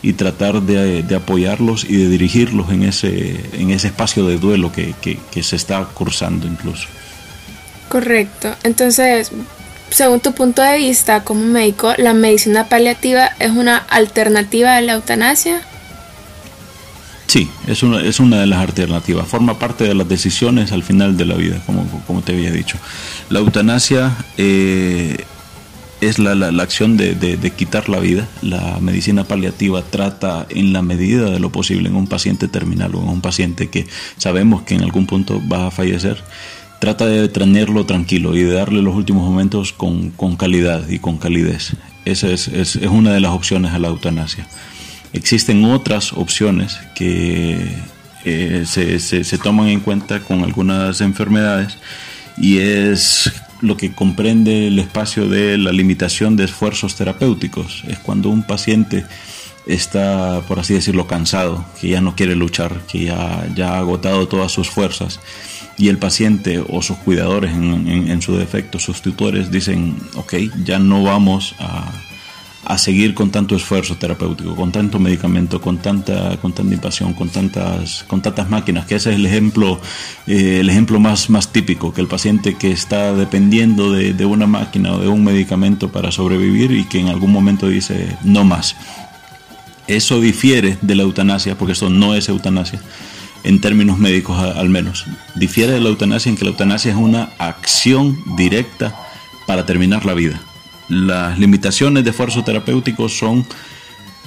y 0.00 0.12
tratar 0.12 0.62
de, 0.62 1.02
de 1.02 1.14
apoyarlos 1.16 1.84
y 1.84 1.96
de 1.96 2.08
dirigirlos 2.08 2.70
en 2.70 2.84
ese, 2.84 3.40
en 3.54 3.70
ese 3.70 3.88
espacio 3.88 4.26
de 4.26 4.38
duelo 4.38 4.70
que, 4.70 4.94
que, 5.00 5.18
que 5.32 5.42
se 5.42 5.56
está 5.56 5.84
cursando 5.86 6.46
incluso. 6.46 6.86
Correcto. 7.88 8.54
Entonces, 8.62 9.30
según 9.90 10.20
tu 10.20 10.32
punto 10.32 10.62
de 10.62 10.78
vista 10.78 11.22
como 11.22 11.44
médico, 11.44 11.94
¿la 11.98 12.14
medicina 12.14 12.68
paliativa 12.68 13.30
es 13.38 13.52
una 13.52 13.76
alternativa 13.76 14.76
a 14.76 14.80
la 14.80 14.94
eutanasia? 14.94 15.62
Sí, 17.26 17.48
es 17.66 17.82
una, 17.82 18.02
es 18.02 18.20
una 18.20 18.40
de 18.40 18.46
las 18.46 18.58
alternativas. 18.60 19.26
Forma 19.26 19.58
parte 19.58 19.84
de 19.84 19.94
las 19.94 20.08
decisiones 20.08 20.72
al 20.72 20.82
final 20.82 21.16
de 21.16 21.24
la 21.24 21.34
vida, 21.34 21.62
como, 21.64 21.86
como 22.06 22.22
te 22.22 22.32
había 22.32 22.50
dicho. 22.50 22.78
La 23.30 23.38
eutanasia 23.38 24.16
eh, 24.36 25.16
es 26.00 26.18
la, 26.18 26.34
la, 26.34 26.62
acción 26.62 26.96
de, 26.96 27.14
de, 27.14 27.50
quitar 27.50 27.88
la 27.88 27.98
vida. 27.98 28.28
La 28.42 28.78
medicina 28.80 29.24
paliativa 29.24 29.82
trata 29.82 30.46
en 30.50 30.72
la 30.72 30.82
medida 30.82 31.30
de 31.30 31.38
lo 31.38 31.50
posible 31.50 31.88
en 31.88 31.96
un 31.96 32.06
paciente 32.06 32.48
terminal 32.48 32.94
o 32.94 33.00
en 33.00 33.08
un 33.08 33.20
paciente 33.20 33.68
que 33.68 33.86
sabemos 34.18 34.62
que 34.62 34.74
en 34.74 34.82
algún 34.82 35.06
punto 35.06 35.40
va 35.50 35.68
a 35.68 35.70
fallecer 35.70 36.22
trata 36.84 37.06
de 37.06 37.30
tenerlo 37.30 37.86
tranquilo 37.86 38.36
y 38.36 38.42
de 38.42 38.52
darle 38.52 38.82
los 38.82 38.94
últimos 38.94 39.26
momentos 39.26 39.72
con, 39.72 40.10
calidad 40.36 40.86
y 40.86 40.98
con 40.98 41.16
calidez. 41.16 41.72
Esa 42.04 42.28
es, 42.28 42.46
es, 42.48 42.76
una 42.76 43.14
de 43.14 43.20
las 43.20 43.32
opciones 43.32 43.72
a 43.72 43.78
la 43.78 43.88
eutanasia. 43.88 44.46
Existen 45.14 45.64
otras 45.64 46.12
opciones 46.12 46.76
que 46.94 47.56
eh, 48.26 48.64
se, 48.66 48.98
se, 49.00 49.38
toman 49.38 49.68
en 49.68 49.80
cuenta 49.80 50.20
con 50.20 50.44
algunas 50.44 51.00
enfermedades 51.00 51.78
y 52.36 52.58
es 52.58 53.32
lo 53.62 53.78
que 53.78 53.94
comprende 53.94 54.66
el 54.66 54.78
espacio 54.78 55.26
de 55.26 55.56
la 55.56 55.72
limitación 55.72 56.36
de 56.36 56.44
esfuerzos 56.44 56.96
terapéuticos. 56.96 57.82
Es 57.88 57.98
cuando 57.98 58.28
un 58.28 58.42
paciente 58.42 59.06
está, 59.66 60.42
por 60.46 60.58
así 60.58 60.74
decirlo, 60.74 61.06
cansado, 61.06 61.64
que 61.80 61.88
ya 61.88 62.02
no 62.02 62.14
quiere 62.14 62.36
luchar, 62.36 62.82
que 62.86 63.04
ya, 63.04 63.48
ya 63.54 63.70
ha 63.70 63.78
agotado 63.78 64.28
todas 64.28 64.52
sus 64.52 64.68
fuerzas 64.68 65.18
y 65.76 65.88
el 65.88 65.98
paciente 65.98 66.62
o 66.68 66.82
sus 66.82 66.98
cuidadores 66.98 67.52
en, 67.54 68.22
su 68.22 68.36
defecto, 68.36 68.78
sus 68.78 69.02
tutores 69.02 69.50
dicen, 69.50 69.96
ok, 70.14 70.34
ya 70.64 70.78
no 70.78 71.02
vamos 71.02 71.54
a, 71.58 71.92
seguir 72.78 73.14
con 73.14 73.30
tanto 73.30 73.54
esfuerzo 73.56 73.96
terapéutico, 73.96 74.56
con 74.56 74.72
tanto 74.72 74.98
medicamento, 74.98 75.60
con 75.60 75.78
tanta, 75.78 76.38
con 76.38 76.52
tanta 76.52 76.74
invasión, 76.74 77.12
con 77.12 77.28
tantas, 77.28 78.04
con 78.04 78.22
tantas 78.22 78.48
máquinas, 78.48 78.86
que 78.86 78.94
ese 78.94 79.10
es 79.10 79.16
el 79.16 79.26
ejemplo, 79.26 79.80
eh, 80.26 80.58
el 80.60 80.70
ejemplo 80.70 80.98
más, 80.98 81.28
más 81.28 81.52
típico, 81.52 81.92
que 81.92 82.00
el 82.00 82.06
paciente 82.06 82.54
que 82.54 82.70
está 82.70 83.12
dependiendo 83.12 83.92
de, 83.92 84.14
de 84.14 84.24
una 84.24 84.46
máquina 84.46 84.94
o 84.94 84.98
de 84.98 85.08
un 85.08 85.22
medicamento 85.24 85.92
para 85.92 86.10
sobrevivir 86.10 86.72
y 86.72 86.84
que 86.84 87.00
en 87.00 87.08
algún 87.08 87.32
momento 87.32 87.68
dice 87.68 88.16
no 88.24 88.44
más. 88.44 88.76
Eso 89.86 90.18
difiere 90.18 90.78
de 90.80 90.94
la 90.94 91.02
eutanasia, 91.02 91.58
porque 91.58 91.72
eso 91.72 91.90
no 91.90 92.14
es 92.14 92.30
eutanasia 92.30 92.80
en 93.44 93.60
términos 93.60 93.98
médicos 93.98 94.38
al 94.38 94.70
menos. 94.70 95.04
Difiere 95.34 95.72
de 95.72 95.80
la 95.80 95.90
eutanasia 95.90 96.30
en 96.30 96.36
que 96.36 96.44
la 96.44 96.50
eutanasia 96.50 96.90
es 96.90 96.96
una 96.96 97.30
acción 97.38 98.18
directa 98.36 98.94
para 99.46 99.66
terminar 99.66 100.04
la 100.04 100.14
vida. 100.14 100.40
Las 100.88 101.38
limitaciones 101.38 102.04
de 102.04 102.10
esfuerzo 102.10 102.42
terapéutico 102.42 103.08
son 103.08 103.46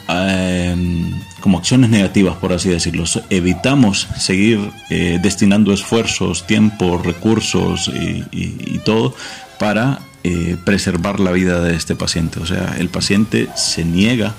em, 0.08 1.12
como 1.40 1.58
acciones 1.58 1.90
negativas, 1.90 2.38
por 2.38 2.54
así 2.54 2.70
decirlo. 2.70 3.04
Evitamos 3.30 4.08
seguir 4.18 4.72
eh, 4.90 5.20
destinando 5.22 5.74
esfuerzos, 5.74 6.46
tiempo, 6.48 7.02
recursos 7.04 7.92
y, 8.32 8.80
todo 8.86 9.16
para 9.60 10.00
eh, 10.24 10.56
preservar 10.64 11.20
la 11.20 11.32
vida 11.32 11.62
de 11.62 11.76
este 11.76 11.96
paciente. 11.96 12.40
O 12.40 12.46
sea, 12.46 12.76
el 12.80 12.90
paciente 12.90 13.50
se 13.56 13.84
niega 13.84 14.34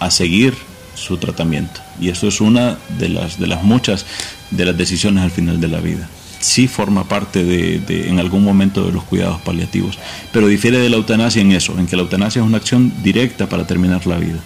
a 0.00 0.10
seguir 0.10 0.54
su 0.94 1.16
tratamiento. 1.18 1.80
Y 2.00 2.08
eso 2.08 2.28
es 2.28 2.40
una 2.40 2.78
de 2.98 3.08
las, 3.08 3.38
de 3.38 3.46
las 3.46 3.62
muchas 3.62 4.06
de 4.50 4.64
las 4.64 4.76
decisiones 4.76 5.24
al 5.24 5.30
final 5.30 5.60
de 5.60 5.68
la 5.68 5.80
vida. 5.80 6.08
Sí 6.40 6.68
forma 6.68 7.08
parte 7.08 7.42
de, 7.42 8.08
en 8.08 8.18
algún 8.18 8.44
momento 8.44 8.84
de 8.84 8.92
los 8.92 9.04
cuidados 9.04 9.40
paliativos, 9.40 9.98
pero 10.32 10.46
difiere 10.46 10.78
de 10.78 10.90
la 10.90 10.96
eutanasia 10.96 11.40
en 11.40 11.52
eso, 11.52 11.78
en 11.78 11.86
que 11.86 11.96
la 11.96 12.02
eutanasia 12.02 12.42
es 12.42 12.46
una 12.46 12.58
acción 12.58 12.92
directa 13.02 13.48
para 13.48 13.66
terminar 13.66 14.06
la 14.06 14.18
vida. 14.18 14.38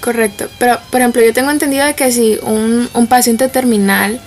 Correcto, 0.00 0.48
pero 0.58 0.78
por 0.90 1.00
ejemplo 1.00 1.22
yo 1.22 1.32
tengo 1.32 1.50
entendido 1.50 1.86
que 1.96 2.12
si 2.12 2.36
un, 2.42 2.88
un 2.92 3.06
paciente 3.06 3.48
terminal, 3.48 4.20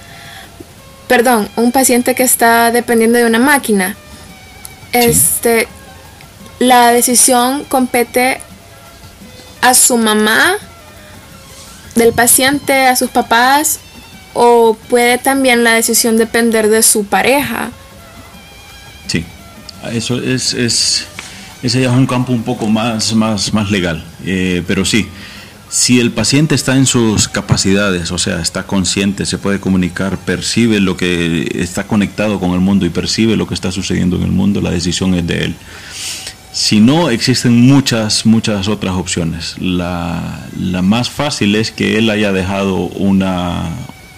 perdón, 1.07 1.49
un 1.55 1.71
paciente 1.71 2.15
que 2.15 2.23
está 2.23 2.71
dependiendo 2.71 3.17
de 3.17 3.25
una 3.25 3.37
máquina, 3.37 3.95
este, 4.93 5.67
la 6.59 6.91
decisión 6.91 7.65
compete 7.65 8.39
a 9.61 9.73
su 9.73 9.97
mamá 9.97 10.55
del 11.97 12.13
paciente 12.13 12.87
a 12.87 12.95
sus 12.95 13.09
papás 13.09 13.79
o 14.33 14.77
puede 14.89 15.17
también 15.17 15.63
la 15.63 15.73
decisión 15.73 16.17
depender 16.17 16.69
de 16.69 16.83
su 16.83 17.05
pareja. 17.05 17.71
Sí, 19.07 19.25
eso 19.91 20.21
es, 20.21 20.53
es 20.53 21.07
ese 21.63 21.81
ya 21.81 21.89
es 21.89 21.97
un 21.97 22.05
campo 22.05 22.33
un 22.33 22.43
poco 22.43 22.67
más, 22.67 23.13
más, 23.13 23.53
más 23.53 23.71
legal, 23.71 24.03
eh, 24.25 24.63
pero 24.67 24.85
sí, 24.85 25.07
si 25.69 25.99
el 25.99 26.11
paciente 26.11 26.55
está 26.55 26.77
en 26.77 26.85
sus 26.85 27.27
capacidades, 27.27 28.11
o 28.11 28.17
sea, 28.17 28.41
está 28.41 28.63
consciente, 28.63 29.25
se 29.25 29.37
puede 29.37 29.59
comunicar, 29.59 30.17
percibe 30.17 30.79
lo 30.79 30.95
que 30.95 31.49
está 31.55 31.85
conectado 31.85 32.39
con 32.39 32.53
el 32.53 32.59
mundo 32.59 32.85
y 32.85 32.89
percibe 32.89 33.35
lo 33.35 33.47
que 33.47 33.53
está 33.53 33.71
sucediendo 33.71 34.17
en 34.17 34.23
el 34.23 34.31
mundo, 34.31 34.61
la 34.61 34.71
decisión 34.71 35.13
es 35.15 35.25
de 35.25 35.45
él. 35.45 35.55
Si 36.57 36.79
no, 36.79 37.11
existen 37.11 37.61
muchas, 37.67 38.25
muchas 38.25 38.67
otras 38.67 38.95
opciones. 38.95 39.55
La, 39.59 40.49
más 40.81 41.07
fácil 41.07 41.53
es 41.53 41.69
que 41.69 41.99
él 41.99 42.09
haya 42.09 42.31
dejado 42.33 42.77
una, 42.77 43.69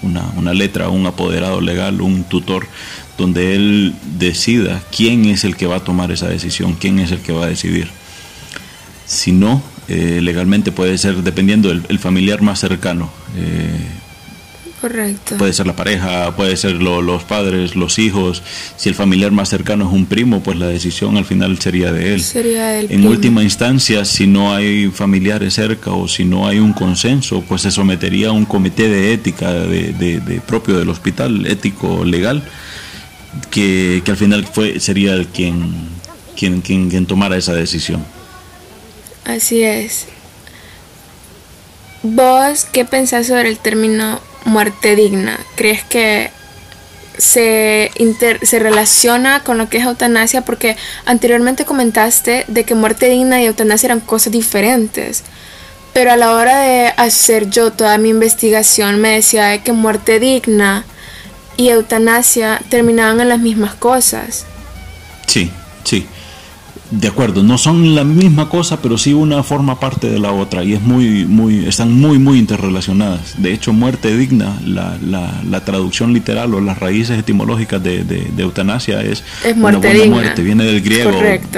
una, 0.02 0.54
letra, 0.54 0.88
un 0.88 1.06
apoderado 1.06 1.60
legal, 1.60 2.00
un 2.00 2.24
tutor, 2.24 2.66
donde 3.18 3.58
él 3.58 3.94
decida 4.18 4.82
quién 4.90 5.26
es 5.26 5.44
el 5.44 5.58
que 5.58 5.68
va 5.68 5.76
a 5.76 5.84
tomar 5.84 6.14
esa 6.14 6.30
decisión, 6.30 6.78
quién 6.80 7.00
es 7.00 7.12
el 7.12 7.20
que 7.20 7.34
va 7.34 7.44
a 7.44 7.50
decidir. 7.50 7.90
Si 9.06 9.34
no, 9.34 9.62
eh, 9.90 10.22
legalmente 10.22 10.72
puede 10.72 10.98
ser 10.98 11.18
dependiendo 11.24 11.68
del 11.68 12.00
familiar 12.00 12.42
más 12.42 12.62
cercano. 12.62 13.12
Eh, 13.36 13.86
Correcto. 14.82 15.36
Puede 15.38 15.52
ser 15.52 15.68
la 15.68 15.76
pareja, 15.76 16.34
puede 16.36 16.56
ser 16.56 16.82
los 16.82 17.24
padres, 17.24 17.76
los 17.76 18.00
hijos. 18.00 18.42
Si 18.78 18.88
el 18.88 18.96
familiar 18.96 19.32
más 19.32 19.50
cercano 19.50 19.86
es 19.86 19.92
un 19.92 20.06
primo, 20.06 20.42
pues 20.42 20.58
la 20.58 20.68
decisión 20.68 21.18
al 21.18 21.26
final 21.26 21.60
sería 21.60 21.92
de 21.92 22.14
él. 22.14 22.24
Sería 22.24 22.80
en 22.80 23.06
última 23.06 23.44
instancia, 23.44 24.06
si 24.06 24.26
no 24.26 24.54
hay 24.54 24.88
familiares 24.88 25.56
cerca 25.56 25.92
o 25.92 26.08
si 26.08 26.24
no 26.24 26.48
hay 26.48 26.60
un 26.60 26.72
consenso, 26.72 27.44
pues 27.48 27.64
se 27.64 27.72
sometería 27.72 28.30
a 28.30 28.32
un 28.32 28.46
comité 28.46 28.88
de 28.88 29.12
ética 29.12 29.52
de, 29.52 30.42
propio 30.48 30.78
del 30.78 30.88
hospital, 30.90 31.46
ético 31.46 32.06
legal, 32.06 32.42
que, 33.52 34.02
al 34.08 34.18
final 34.18 34.46
fue, 34.46 34.80
sería 34.80 35.14
el 35.14 35.28
quien, 35.28 35.74
quien, 36.38 36.62
quien, 36.62 36.90
quien 36.90 37.06
tomara 37.06 37.36
esa 37.36 37.54
decisión. 37.54 38.06
Así 39.26 39.62
es. 39.62 40.08
¿Vos 42.02 42.66
qué 42.72 42.86
pensás 42.86 43.28
sobre 43.28 43.50
el 43.50 43.58
término 43.58 44.22
muerte 44.46 44.96
digna? 44.96 45.40
¿Crees 45.56 45.84
que 45.84 46.32
se, 47.18 47.92
se 48.42 48.60
relaciona 48.60 49.44
con 49.44 49.58
lo 49.58 49.70
que 49.70 49.78
es 49.78 49.86
eutanasia? 49.86 50.42
Porque 50.42 50.78
anteriormente 51.06 51.66
comentaste 51.66 52.46
de 52.48 52.64
que 52.64 52.76
muerte 52.76 53.10
digna 53.10 53.42
y 53.42 53.46
eutanasia 53.46 53.88
eran 53.88 54.00
cosas 54.00 54.32
diferentes. 54.32 55.24
Pero 55.94 56.12
a 56.12 56.18
la 56.18 56.34
hora 56.34 56.60
de 56.62 56.94
hacer 56.98 57.50
yo 57.50 57.72
toda 57.72 57.98
mi 57.98 58.10
investigación 58.10 59.02
me 59.02 59.16
decía 59.16 59.64
que 59.64 59.72
muerte 59.72 60.20
digna 60.20 60.86
y 61.58 61.70
eutanasia 61.70 62.62
terminaban 62.70 63.20
en 63.20 63.30
las 63.30 63.40
mismas 63.40 63.76
cosas. 63.76 64.46
Sí, 65.28 65.52
sí. 65.84 66.08
De 66.92 67.08
acuerdo, 67.08 67.44
no 67.44 67.60
son 67.60 67.94
la 67.94 68.04
misma 68.04 68.50
cosa, 68.50 68.82
pero 68.82 68.98
sí 68.98 69.14
una 69.14 69.44
forma 69.44 69.80
parte 69.80 70.10
de 70.10 70.18
la 70.18 70.32
otra 70.32 70.64
y 70.64 70.74
es 70.74 70.82
muy, 70.82 71.26
muy, 71.26 71.66
están 71.68 71.94
muy, 71.94 72.18
muy 72.18 72.40
interrelacionadas. 72.40 73.40
De 73.40 73.54
hecho, 73.54 73.74
muerte 73.74 74.18
digna, 74.18 74.60
la, 74.66 74.98
la, 75.00 75.64
traducción 75.64 76.14
literal 76.14 76.52
o 76.56 76.62
las 76.62 76.80
raíces 76.80 77.20
etimológicas 77.20 77.84
de, 77.84 78.04
de, 78.04 78.42
eutanasia 78.42 79.04
es, 79.04 79.24
una 79.56 79.78
buena 79.78 80.06
muerte, 80.06 80.42
viene 80.42 80.64
del 80.64 80.82
griego 80.82 81.12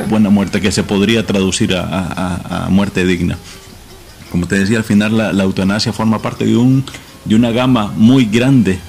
buena 0.10 0.30
muerte, 0.30 0.60
que 0.60 0.72
se 0.72 0.84
podría 0.84 1.26
traducir 1.26 1.76
a, 1.76 2.66
a, 2.66 2.70
muerte 2.70 3.06
digna. 3.06 3.38
Como 4.32 4.48
te 4.48 4.60
decía, 4.60 4.80
al 4.80 4.84
final 4.84 5.18
la, 5.18 5.32
la 5.32 5.44
eutanasia 5.44 5.94
forma 5.94 6.22
parte 6.22 6.46
de, 6.46 6.58
un, 6.58 6.84
de 7.24 7.36
una 7.36 7.52
gama 7.52 7.94
muy 7.96 8.26
grande 8.26 8.80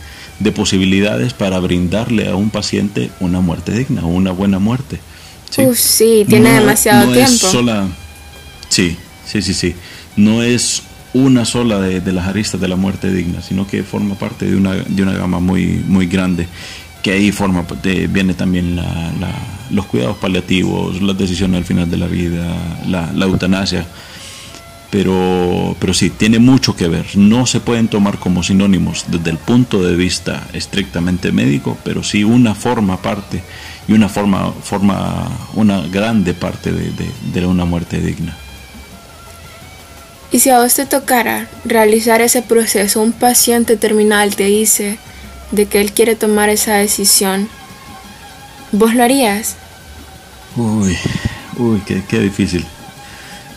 de 0.41 0.50
posibilidades 0.50 1.35
para 1.35 1.61
brindarle 1.61 2.29
a 2.29 2.35
un 2.35 2.50
paciente 2.50 3.11
una 3.21 3.41
muerte 3.41 3.73
digna, 3.73 4.05
una 4.05 4.33
buena 4.33 4.59
muerte. 4.59 4.99
Sí, 5.53 5.63
sí 5.75 6.25
tiene 6.27 6.51
demasiado 6.51 7.07
no 7.07 7.13
tiempo. 7.13 7.31
Es 7.31 7.41
sola, 7.41 7.87
sí, 8.69 8.97
sí, 9.27 9.43
sí, 9.43 9.53
sí. 9.53 9.75
No 10.17 10.43
es 10.43 10.83
una 11.13 11.45
sola 11.45 11.79
de, 11.79 12.13
las 12.13 12.27
aristas 12.27 12.61
de 12.61 12.69
la 12.69 12.77
muerte 12.77 13.13
digna, 13.13 13.43
sino 13.43 13.67
que 13.67 13.83
forma 13.83 14.15
parte 14.15 14.47
de 14.47 14.57
una, 14.57 14.75
de 14.75 15.03
una 15.03 15.13
gama 15.13 15.41
muy, 15.41 15.83
muy 15.87 16.07
grande, 16.07 16.49
que 17.03 17.13
ahí 17.13 17.33
forma, 17.33 17.67
viene 18.09 18.33
también 18.33 18.81
los 19.71 19.87
cuidados 19.87 20.17
paliativos, 20.17 21.03
las 21.03 21.19
decisiones 21.19 21.59
al 21.59 21.65
final 21.65 21.91
de 21.91 21.97
la 21.99 22.07
vida, 22.07 22.57
la, 22.87 23.13
la 23.13 23.27
eutanasia. 23.27 23.87
Pero, 24.91 25.75
pero 25.81 25.95
sí, 25.95 26.11
tiene 26.11 26.39
mucho 26.39 26.77
que 26.77 26.87
ver. 26.87 27.07
No 27.17 27.47
se 27.47 27.61
pueden 27.61 27.89
tomar 27.89 28.19
como 28.19 28.43
sinónimos 28.43 29.07
desde 29.09 29.31
el 29.31 29.39
punto 29.39 29.83
de 29.83 29.97
vista 29.97 30.47
estrictamente 30.53 31.33
médico, 31.33 31.79
pero 31.83 32.03
sí 32.03 32.25
una 32.25 32.55
forma 32.55 33.01
parte 33.01 33.43
y 33.89 33.93
una 33.93 34.09
forma, 34.09 34.53
forma 34.62 35.29
una 35.55 35.81
grande 35.87 36.35
parte 36.35 36.73
de, 36.73 37.47
una 37.47 37.65
muerte 37.65 38.01
digna. 38.01 38.37
Y 40.31 40.39
si 40.39 40.51
a 40.51 40.61
vos 40.61 40.75
te 40.75 40.87
tocara 40.87 41.49
realizar 41.65 42.23
ese 42.23 42.43
proceso, 42.43 43.03
un 43.03 43.12
paciente 43.12 43.77
terminal 43.77 44.35
te 44.35 44.45
dice 44.45 44.99
de 45.51 45.67
que 45.67 45.81
él 45.81 45.93
quiere 45.93 46.17
tomar 46.17 46.49
esa 46.49 46.77
decisión, 46.77 47.49
¿vos 48.71 48.95
lo 48.95 49.05
harías? 49.05 49.57
Uy, 50.57 50.97
uy, 51.59 51.83
qué, 51.87 52.03
qué 52.09 52.21
difícil. 52.21 52.65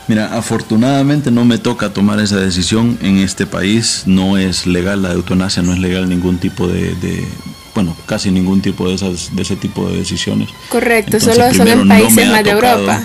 Mira, 0.08 0.38
afortunadamente 0.38 1.32
no 1.32 1.46
me 1.46 1.58
toca 1.58 1.92
tomar 1.92 2.20
esa 2.20 2.38
decisión 2.38 3.00
en 3.02 3.18
este 3.18 3.48
país. 3.48 4.04
No 4.06 4.38
es 4.38 4.68
legal 4.68 5.02
la 5.02 5.14
eutanasia, 5.14 5.64
no 5.64 5.74
es 5.74 5.80
legal 5.80 6.08
ningún 6.08 6.38
tipo 6.38 6.68
de, 6.68 7.28
bueno, 7.76 7.96
casi 8.06 8.32
ningún 8.32 8.62
tipo 8.62 8.88
de, 8.88 8.96
esas, 8.96 9.36
de 9.36 9.42
ese 9.42 9.58
tipo 9.58 9.88
de 9.88 9.98
decisiones. 9.98 10.50
Correcto, 10.70 11.20
solo 11.20 11.54
son 11.54 11.68
en 11.68 11.88
países 11.88 12.28
más 12.28 12.44
de 12.44 12.50
Europa. 12.50 13.04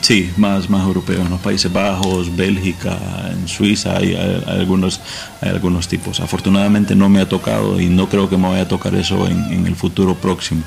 Sí, 0.00 0.30
más, 0.36 0.70
más 0.70 0.86
europeos, 0.86 1.24
en 1.24 1.30
los 1.30 1.40
Países 1.40 1.72
Bajos, 1.72 2.34
Bélgica, 2.34 2.98
en 3.32 3.48
Suiza 3.48 3.96
hay, 3.96 4.14
algunos, 4.46 5.00
hay 5.40 5.50
algunos 5.50 5.88
tipos. 5.88 6.20
Afortunadamente 6.20 6.94
no 6.94 7.08
me 7.08 7.20
ha 7.20 7.28
tocado 7.28 7.80
y 7.80 7.86
no 7.86 8.08
creo 8.08 8.28
que 8.28 8.36
me 8.36 8.48
vaya 8.48 8.62
a 8.62 8.68
tocar 8.68 8.94
eso 8.94 9.26
en, 9.26 9.52
en 9.52 9.66
el 9.66 9.74
futuro 9.74 10.14
próximo. 10.14 10.62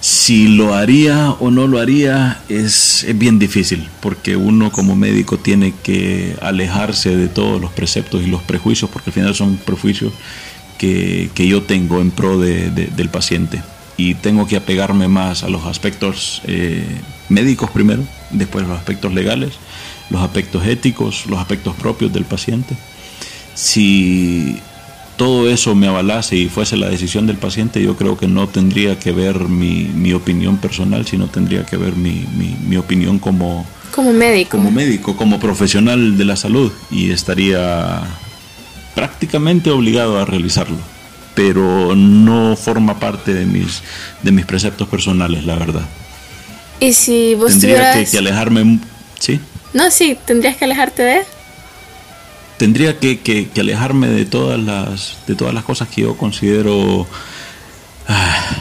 Si 0.00 0.48
lo 0.48 0.74
haría 0.74 1.30
o 1.40 1.50
no 1.50 1.66
lo 1.66 1.80
haría 1.80 2.40
es, 2.48 3.04
es, 3.04 3.18
bien 3.18 3.38
difícil, 3.38 3.88
porque 4.00 4.36
uno 4.36 4.70
como 4.70 4.94
médico 4.94 5.38
tiene 5.38 5.74
que 5.82 6.36
alejarse 6.40 7.16
de 7.16 7.28
todos 7.28 7.60
los 7.60 7.72
preceptos 7.72 8.22
y 8.22 8.26
los 8.26 8.42
prejuicios, 8.42 8.90
porque 8.90 9.10
al 9.10 9.14
final 9.14 9.34
son 9.34 9.56
prejuicios 9.56 10.12
que, 10.78 11.30
yo 11.36 11.62
tengo 11.62 12.00
en 12.00 12.10
pro 12.10 12.38
del 12.38 13.08
paciente. 13.10 13.62
Y 13.96 14.14
tengo 14.14 14.46
que 14.46 14.56
apegarme 14.56 15.08
más 15.08 15.42
a 15.42 15.48
los 15.48 15.66
aspectos 15.66 16.40
eh, 16.46 16.84
médicos 17.28 17.70
primero, 17.70 18.04
después 18.30 18.66
los 18.66 18.78
aspectos 18.78 19.12
legales, 19.12 19.54
los 20.08 20.22
aspectos 20.22 20.66
éticos, 20.66 21.26
los 21.26 21.40
aspectos 21.40 21.74
propios 21.74 22.12
del 22.12 22.24
paciente. 22.24 22.76
Si 23.54 24.60
todo 25.16 25.50
eso 25.50 25.74
me 25.74 25.88
avalase 25.88 26.36
y 26.36 26.48
fuese 26.48 26.76
la 26.76 26.88
decisión 26.88 27.26
del 27.26 27.38
paciente, 27.38 27.82
yo 27.82 27.96
creo 27.96 28.16
que 28.16 28.28
no 28.28 28.48
tendría 28.48 29.00
que 29.00 29.10
ver 29.10 29.40
mi, 29.40 30.12
opinión 30.12 30.58
personal, 30.58 31.04
sino 31.04 31.26
tendría 31.26 31.66
que 31.66 31.76
ver 31.76 31.96
mi, 31.96 32.24
mi 32.68 32.76
opinión 32.76 33.18
como, 33.18 33.66
como 33.98 34.12
médico. 34.12 34.56
Como 34.56 34.70
médico, 34.70 35.16
como 35.16 35.40
profesional 35.40 36.16
de 36.16 36.24
la 36.24 36.36
salud 36.36 36.70
y 36.90 37.10
estaría 37.10 38.02
prácticamente 38.98 39.70
obligado 39.70 40.18
a 40.18 40.24
realizarlo, 40.24 40.76
pero 41.36 41.94
no 41.94 42.56
forma 42.56 42.98
parte 42.98 43.32
de 43.32 43.46
mis, 43.46 43.80
de 44.24 44.32
mis 44.32 44.44
preceptos 44.44 44.88
personales, 44.88 45.44
la 45.44 45.54
verdad. 45.54 45.82
¿Y 46.80 46.92
si 46.94 47.36
vos 47.36 47.52
Tendría 47.52 48.04
que, 48.04 48.18
alejarme, 48.18 48.80
¿sí? 49.20 49.38
No, 49.72 49.92
sí, 49.92 50.18
tendrías 50.26 50.56
que 50.56 50.64
alejarte 50.64 51.02
de... 51.02 51.20
Tendría 52.56 52.98
que, 52.98 53.20
que, 53.20 53.48
alejarme 53.60 54.08
de 54.08 54.24
todas 54.24 54.58
las 54.58 55.18
de 55.28 55.36
todas 55.36 55.54
las 55.54 55.62
cosas 55.62 55.86
que 55.86 56.00
yo 56.00 56.16
considero 56.16 57.06
ah, 58.08 58.56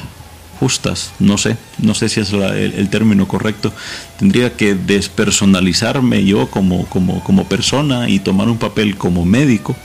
justas, 0.60 1.14
no 1.18 1.40
sé, 1.40 1.58
no 1.80 1.96
sé 1.96 2.10
si 2.10 2.20
es 2.20 2.32
el, 2.32 2.90
término 2.92 3.28
correcto, 3.28 3.74
tendría 4.20 4.56
que 4.56 4.76
despersonalizarme 4.76 6.24
yo 6.26 6.52
como, 6.52 6.86
como, 6.86 7.24
como 7.24 7.46
persona 7.46 8.08
y 8.08 8.20
tomar 8.20 8.50
un 8.50 8.60
papel 8.60 8.98
como 8.98 9.26
médico 9.26 9.76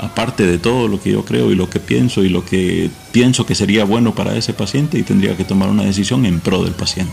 aparte 0.00 0.46
de 0.46 0.58
todo 0.58 0.88
lo 0.88 1.00
que 1.00 1.12
yo 1.12 1.24
creo 1.24 1.50
y 1.50 1.54
lo 1.54 1.68
que 1.68 1.80
pienso 1.80 2.24
y 2.24 2.28
lo 2.28 2.44
que 2.44 2.90
pienso 3.12 3.46
que 3.46 3.54
sería 3.54 3.84
bueno 3.84 4.14
para 4.14 4.34
ese 4.36 4.52
paciente 4.52 4.98
y 4.98 5.02
tendría 5.02 5.36
que 5.36 5.44
tomar 5.44 5.68
una 5.68 5.84
decisión 5.84 6.24
en 6.26 6.40
pro 6.40 6.64
del 6.64 6.72
paciente. 6.72 7.12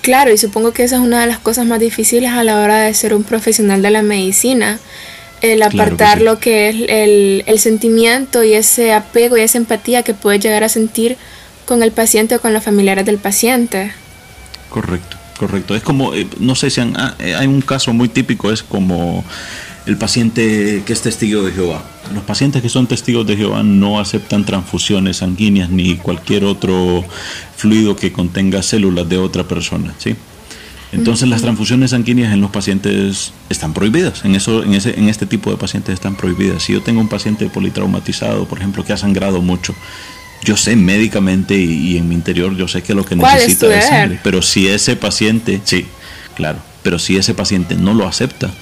Claro, 0.00 0.32
y 0.32 0.38
supongo 0.38 0.72
que 0.72 0.84
esa 0.84 0.96
es 0.96 1.02
una 1.02 1.20
de 1.22 1.26
las 1.26 1.38
cosas 1.38 1.66
más 1.66 1.80
difíciles 1.80 2.30
a 2.30 2.44
la 2.44 2.60
hora 2.60 2.82
de 2.82 2.94
ser 2.94 3.14
un 3.14 3.24
profesional 3.24 3.80
de 3.82 3.90
la 3.90 4.02
medicina, 4.02 4.78
el 5.40 5.62
apartar 5.62 6.20
lo 6.20 6.38
que 6.38 6.68
es 6.68 6.76
el, 6.88 7.44
el, 7.46 7.58
sentimiento 7.58 8.44
y 8.44 8.54
ese 8.54 8.92
apego 8.92 9.36
y 9.36 9.40
esa 9.40 9.58
empatía 9.58 10.02
que 10.02 10.14
puedes 10.14 10.42
llegar 10.42 10.64
a 10.64 10.68
sentir 10.68 11.16
con 11.66 11.82
el 11.82 11.92
paciente 11.92 12.36
o 12.36 12.40
con 12.40 12.52
los 12.52 12.62
familiares 12.62 13.06
del 13.06 13.18
paciente. 13.18 13.92
Correcto, 14.70 15.16
correcto. 15.38 15.74
Es 15.74 15.82
como, 15.82 16.14
eh, 16.14 16.26
no 16.38 16.54
sé 16.54 16.70
si 16.70 16.80
ah, 16.80 17.14
eh, 17.18 17.34
hay 17.34 17.46
un 17.46 17.60
caso 17.60 17.92
muy 17.92 18.08
típico, 18.08 18.52
es 18.52 18.62
como 18.62 19.24
el 19.86 19.96
paciente 19.98 20.82
que 20.86 20.92
es 20.92 21.02
testigo 21.02 21.42
de 21.42 21.52
Jehová. 21.52 21.84
Los 22.12 22.22
pacientes 22.24 22.62
que 22.62 22.68
son 22.68 22.86
testigos 22.86 23.26
de 23.26 23.36
Jehová 23.36 23.62
no 23.62 24.00
aceptan 24.00 24.44
transfusiones 24.44 25.18
sanguíneas 25.18 25.70
ni 25.70 25.96
cualquier 25.96 26.44
otro 26.44 27.04
fluido 27.56 27.96
que 27.96 28.12
contenga 28.12 28.62
células 28.62 29.08
de 29.08 29.18
otra 29.18 29.44
persona, 29.44 29.94
¿sí? 29.98 30.16
Entonces 30.92 31.28
las 31.28 31.42
transfusiones 31.42 31.90
sanguíneas 31.90 32.32
en 32.32 32.40
los 32.40 32.52
pacientes 32.52 33.32
están 33.50 33.74
prohibidas, 33.74 34.24
en, 34.24 34.36
eso, 34.36 34.62
en, 34.62 34.74
ese, 34.74 34.96
en 34.96 35.08
este 35.08 35.26
tipo 35.26 35.50
de 35.50 35.56
pacientes 35.56 35.92
están 35.92 36.14
prohibidas. 36.14 36.62
Si 36.62 36.72
yo 36.72 36.82
tengo 36.82 37.00
un 37.00 37.08
paciente 37.08 37.46
politraumatizado, 37.46 38.46
por 38.46 38.58
ejemplo, 38.58 38.84
que 38.84 38.92
ha 38.92 38.96
sangrado 38.96 39.42
mucho, 39.42 39.74
yo 40.44 40.56
sé 40.56 40.76
médicamente 40.76 41.56
y, 41.56 41.96
en 41.96 42.08
mi 42.08 42.14
interior 42.14 42.56
yo 42.56 42.68
sé 42.68 42.82
que 42.82 42.94
lo 42.94 43.04
que 43.04 43.16
necesita 43.16 43.76
es 43.76 43.86
sangre, 43.86 44.20
pero 44.22 44.40
si 44.40 44.68
ese 44.68 44.94
paciente, 44.94 45.60
sí, 45.64 45.86
claro, 46.36 46.60
pero 46.84 47.00
si 47.00 47.16
ese 47.16 47.34
paciente 47.34 47.74
no 47.74 47.92
lo 47.92 48.06
acepta, 48.06 48.52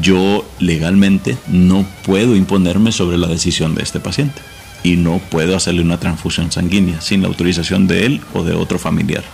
yo 0.00 0.48
legalmente 0.58 1.36
no 1.48 1.86
puedo 2.04 2.36
imponerme 2.36 2.92
sobre 2.92 3.18
la 3.18 3.26
decisión 3.26 3.74
de 3.74 3.82
este 3.82 4.00
paciente 4.00 4.40
y 4.82 4.96
no 4.96 5.18
puedo 5.18 5.56
hacerle 5.56 5.82
una 5.82 5.98
transfusión 5.98 6.52
sanguínea 6.52 7.00
sin 7.00 7.22
la 7.22 7.28
autorización 7.28 7.86
de 7.86 8.06
él 8.06 8.20
o 8.34 8.44
de 8.44 8.54
otro 8.54 8.78
familiar. 8.78 9.24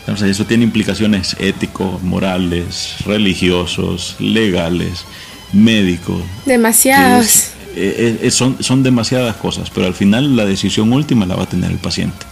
Entonces 0.00 0.30
eso 0.30 0.46
tiene 0.46 0.64
implicaciones 0.64 1.36
éticos, 1.38 2.02
morales, 2.02 2.96
religiosos, 3.04 4.16
legales, 4.18 5.04
médicos. 5.52 6.22
Demasiadas. 6.46 7.52
Eh, 7.76 8.18
eh, 8.22 8.30
son, 8.30 8.62
son 8.62 8.82
demasiadas 8.82 9.36
cosas, 9.36 9.70
pero 9.70 9.86
al 9.86 9.94
final 9.94 10.34
la 10.34 10.46
decisión 10.46 10.92
última 10.92 11.26
la 11.26 11.36
va 11.36 11.44
a 11.44 11.48
tener 11.48 11.70
el 11.70 11.78
paciente. 11.78 12.26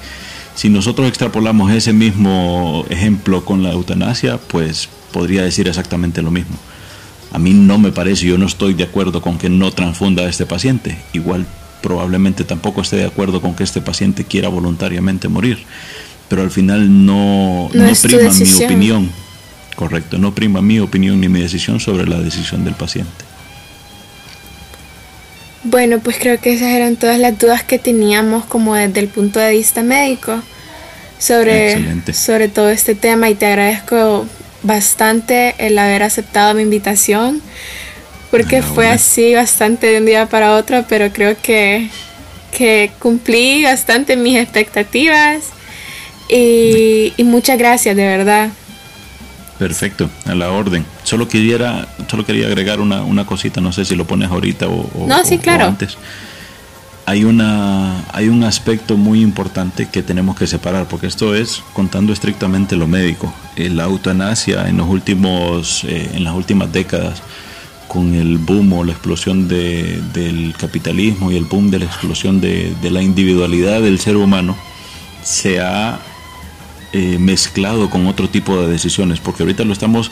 Si 0.54 0.70
nosotros 0.70 1.06
extrapolamos 1.06 1.70
ese 1.70 1.92
mismo 1.92 2.86
ejemplo 2.88 3.44
con 3.44 3.62
la 3.62 3.72
eutanasia, 3.72 4.38
pues 4.38 4.88
podría 5.12 5.42
decir 5.42 5.68
exactamente 5.68 6.22
lo 6.22 6.30
mismo. 6.30 6.56
A 7.36 7.38
mí 7.38 7.52
no 7.52 7.76
me 7.76 7.92
parece, 7.92 8.24
yo 8.24 8.38
no 8.38 8.46
estoy 8.46 8.72
de 8.72 8.84
acuerdo 8.84 9.20
con 9.20 9.36
que 9.36 9.50
no 9.50 9.70
transfunda 9.70 10.22
a 10.22 10.28
este 10.30 10.46
paciente. 10.46 10.96
Igual 11.12 11.44
probablemente 11.82 12.44
tampoco 12.44 12.80
esté 12.80 12.96
de 12.96 13.04
acuerdo 13.04 13.42
con 13.42 13.54
que 13.54 13.62
este 13.62 13.82
paciente 13.82 14.24
quiera 14.24 14.48
voluntariamente 14.48 15.28
morir. 15.28 15.58
Pero 16.30 16.40
al 16.40 16.50
final 16.50 17.04
no, 17.04 17.68
no, 17.74 17.92
prima 18.02 18.32
mi 18.32 18.64
opinión. 18.64 19.10
Correcto, 19.74 20.16
no 20.16 20.34
prima 20.34 20.62
mi 20.62 20.80
opinión 20.80 21.20
ni 21.20 21.28
mi 21.28 21.42
decisión 21.42 21.78
sobre 21.78 22.06
la 22.06 22.18
decisión 22.20 22.64
del 22.64 22.72
paciente. 22.72 23.26
Bueno, 25.64 25.98
pues 25.98 26.16
creo 26.18 26.40
que 26.40 26.54
esas 26.54 26.68
eran 26.68 26.96
todas 26.96 27.20
las 27.20 27.38
dudas 27.38 27.62
que 27.64 27.78
teníamos 27.78 28.46
como 28.46 28.76
desde 28.76 29.00
el 29.00 29.08
punto 29.08 29.40
de 29.40 29.50
vista 29.50 29.82
médico 29.82 30.40
sobre, 31.18 32.02
sobre 32.14 32.48
todo 32.48 32.70
este 32.70 32.94
tema 32.94 33.28
y 33.28 33.34
te 33.34 33.44
agradezco 33.44 34.26
bastante 34.62 35.54
el 35.58 35.78
haber 35.78 36.02
aceptado 36.02 36.54
mi 36.54 36.62
invitación, 36.62 37.40
porque 38.30 38.62
fue 38.62 38.88
así 38.88 39.34
bastante 39.34 39.86
de 39.86 39.98
un 39.98 40.06
día 40.06 40.26
para 40.26 40.54
otro, 40.54 40.84
pero 40.88 41.12
creo 41.12 41.36
que, 41.40 41.88
que 42.56 42.90
cumplí 42.98 43.64
bastante 43.64 44.16
mis 44.16 44.38
expectativas 44.38 45.50
y, 46.28 47.12
muchas 47.18 47.58
gracias, 47.58 47.96
de 47.96 48.06
verdad. 48.06 48.50
Perfecto, 49.58 50.10
a 50.26 50.34
la 50.34 50.50
orden. 50.50 50.84
Solo 51.02 51.28
quería, 51.28 51.88
solo 52.08 52.26
quería 52.26 52.46
agregar 52.46 52.80
una, 52.80 53.02
una 53.02 53.24
cosita, 53.24 53.60
no 53.60 53.72
sé 53.72 53.84
si 53.84 53.94
lo 53.94 54.06
pones 54.06 54.30
ahorita 54.30 54.66
o, 54.68 55.06
no, 55.06 55.24
sí, 55.24 55.38
claro. 55.38 55.66
antes 55.66 55.96
hay, 57.06 57.24
una, 57.24 58.04
hay 58.12 58.28
un 58.28 58.42
aspecto 58.42 58.96
muy 58.96 59.22
importante 59.22 59.88
que 59.88 60.02
tenemos 60.02 60.36
que 60.36 60.48
separar, 60.48 60.88
porque 60.88 61.06
esto 61.06 61.36
es 61.36 61.62
contando 61.72 62.12
estrictamente 62.12 62.74
lo 62.74 62.88
médico. 62.88 63.32
Eh, 63.54 63.70
la 63.70 63.84
eutanasia 63.84 64.68
en, 64.68 64.76
los 64.76 64.88
últimos, 64.88 65.84
eh, 65.84 66.10
en 66.14 66.24
las 66.24 66.34
últimas 66.34 66.72
décadas, 66.72 67.22
con 67.86 68.12
el 68.14 68.38
boom 68.38 68.72
o 68.72 68.84
la 68.84 68.90
explosión 68.90 69.46
del 69.46 70.54
capitalismo 70.58 71.30
y 71.30 71.36
el 71.36 71.44
boom 71.44 71.70
de 71.70 71.78
la 71.78 71.84
explosión 71.84 72.40
de, 72.40 72.74
la 72.82 73.00
individualidad 73.00 73.80
del 73.80 74.00
ser 74.00 74.16
humano, 74.16 74.56
se 75.22 75.60
ha 75.60 76.00
eh, 76.92 77.18
mezclado 77.20 77.88
con 77.88 78.08
otro 78.08 78.28
tipo 78.28 78.60
de 78.60 78.66
decisiones, 78.66 79.20
porque 79.20 79.44
ahorita 79.44 79.64
lo 79.64 79.72
estamos 79.72 80.10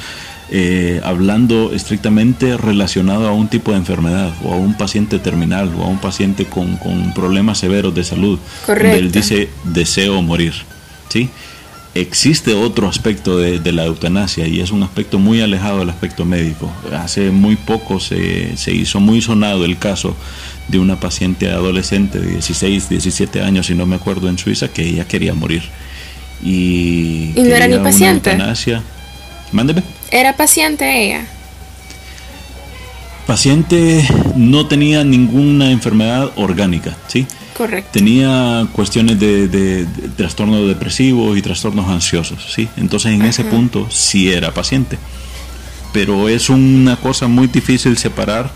eh, 0.50 1.00
hablando 1.02 1.72
estrictamente 1.72 2.56
relacionado 2.56 3.28
a 3.28 3.32
un 3.32 3.48
tipo 3.48 3.72
de 3.72 3.78
enfermedad 3.78 4.32
o 4.44 4.52
a 4.52 4.56
un 4.56 4.74
paciente 4.74 5.18
terminal 5.18 5.72
o 5.78 5.84
a 5.84 5.86
un 5.86 5.98
paciente 5.98 6.44
con, 6.44 6.78
problemas 7.14 7.58
severos 7.58 7.94
de 7.94 8.04
salud. 8.04 8.38
Correcto. 8.66 8.98
él 8.98 9.10
dice 9.10 9.48
deseo 9.64 10.20
morir. 10.22 10.54
¿sí? 11.08 11.30
Existe 11.94 12.54
otro 12.54 12.88
aspecto 12.88 13.38
de, 13.38 13.72
la 13.72 13.84
eutanasia 13.84 14.48
y 14.48 14.60
es 14.60 14.72
un 14.72 14.82
aspecto 14.82 15.20
muy 15.20 15.40
alejado 15.40 15.78
del 15.78 15.90
aspecto 15.90 16.24
médico. 16.24 16.72
Hace 16.92 17.30
muy 17.30 17.54
poco 17.54 18.00
se, 18.00 18.56
se 18.56 18.74
hizo 18.74 18.98
muy 18.98 19.22
sonado 19.22 19.64
el 19.64 19.78
caso 19.78 20.16
de 20.66 20.80
una 20.80 20.98
paciente 20.98 21.50
adolescente 21.50 22.18
de 22.18 22.32
16, 22.32 22.88
17 22.88 23.42
años, 23.42 23.66
si 23.66 23.74
no 23.74 23.86
me 23.86 23.94
acuerdo, 23.94 24.28
en 24.28 24.38
Suiza, 24.38 24.68
que 24.68 24.82
ella 24.82 25.06
quería 25.06 25.34
morir. 25.34 25.62
Y, 26.42 27.30
¿Y 27.36 27.42
no 27.42 27.54
era 27.54 27.68
ni 27.68 27.78
paciente. 27.78 28.32
Eutanasia. 28.32 28.82
Mándeme. 29.52 29.84
¿Era 30.14 30.36
paciente 30.36 31.06
ella? 31.06 31.26
Paciente 33.26 34.08
no 34.36 34.68
tenía 34.68 35.02
ninguna 35.02 35.72
enfermedad 35.72 36.30
orgánica, 36.36 36.96
¿sí? 37.08 37.26
Correcto. 37.56 37.90
Tenía 37.94 38.64
cuestiones 38.70 39.18
de, 39.18 39.88
trastornos 40.16 40.68
depresivos 40.68 41.36
y 41.36 41.42
trastornos 41.42 41.90
ansiosos, 41.90 42.52
¿sí? 42.54 42.68
Entonces 42.76 43.10
en 43.10 43.22
ese 43.22 43.42
punto 43.42 43.90
sí 43.90 44.30
era 44.30 44.54
paciente. 44.54 44.98
Pero 45.92 46.28
es 46.28 46.48
una 46.48 46.94
cosa 46.94 47.26
muy 47.26 47.48
difícil 47.48 47.98
separar 47.98 48.52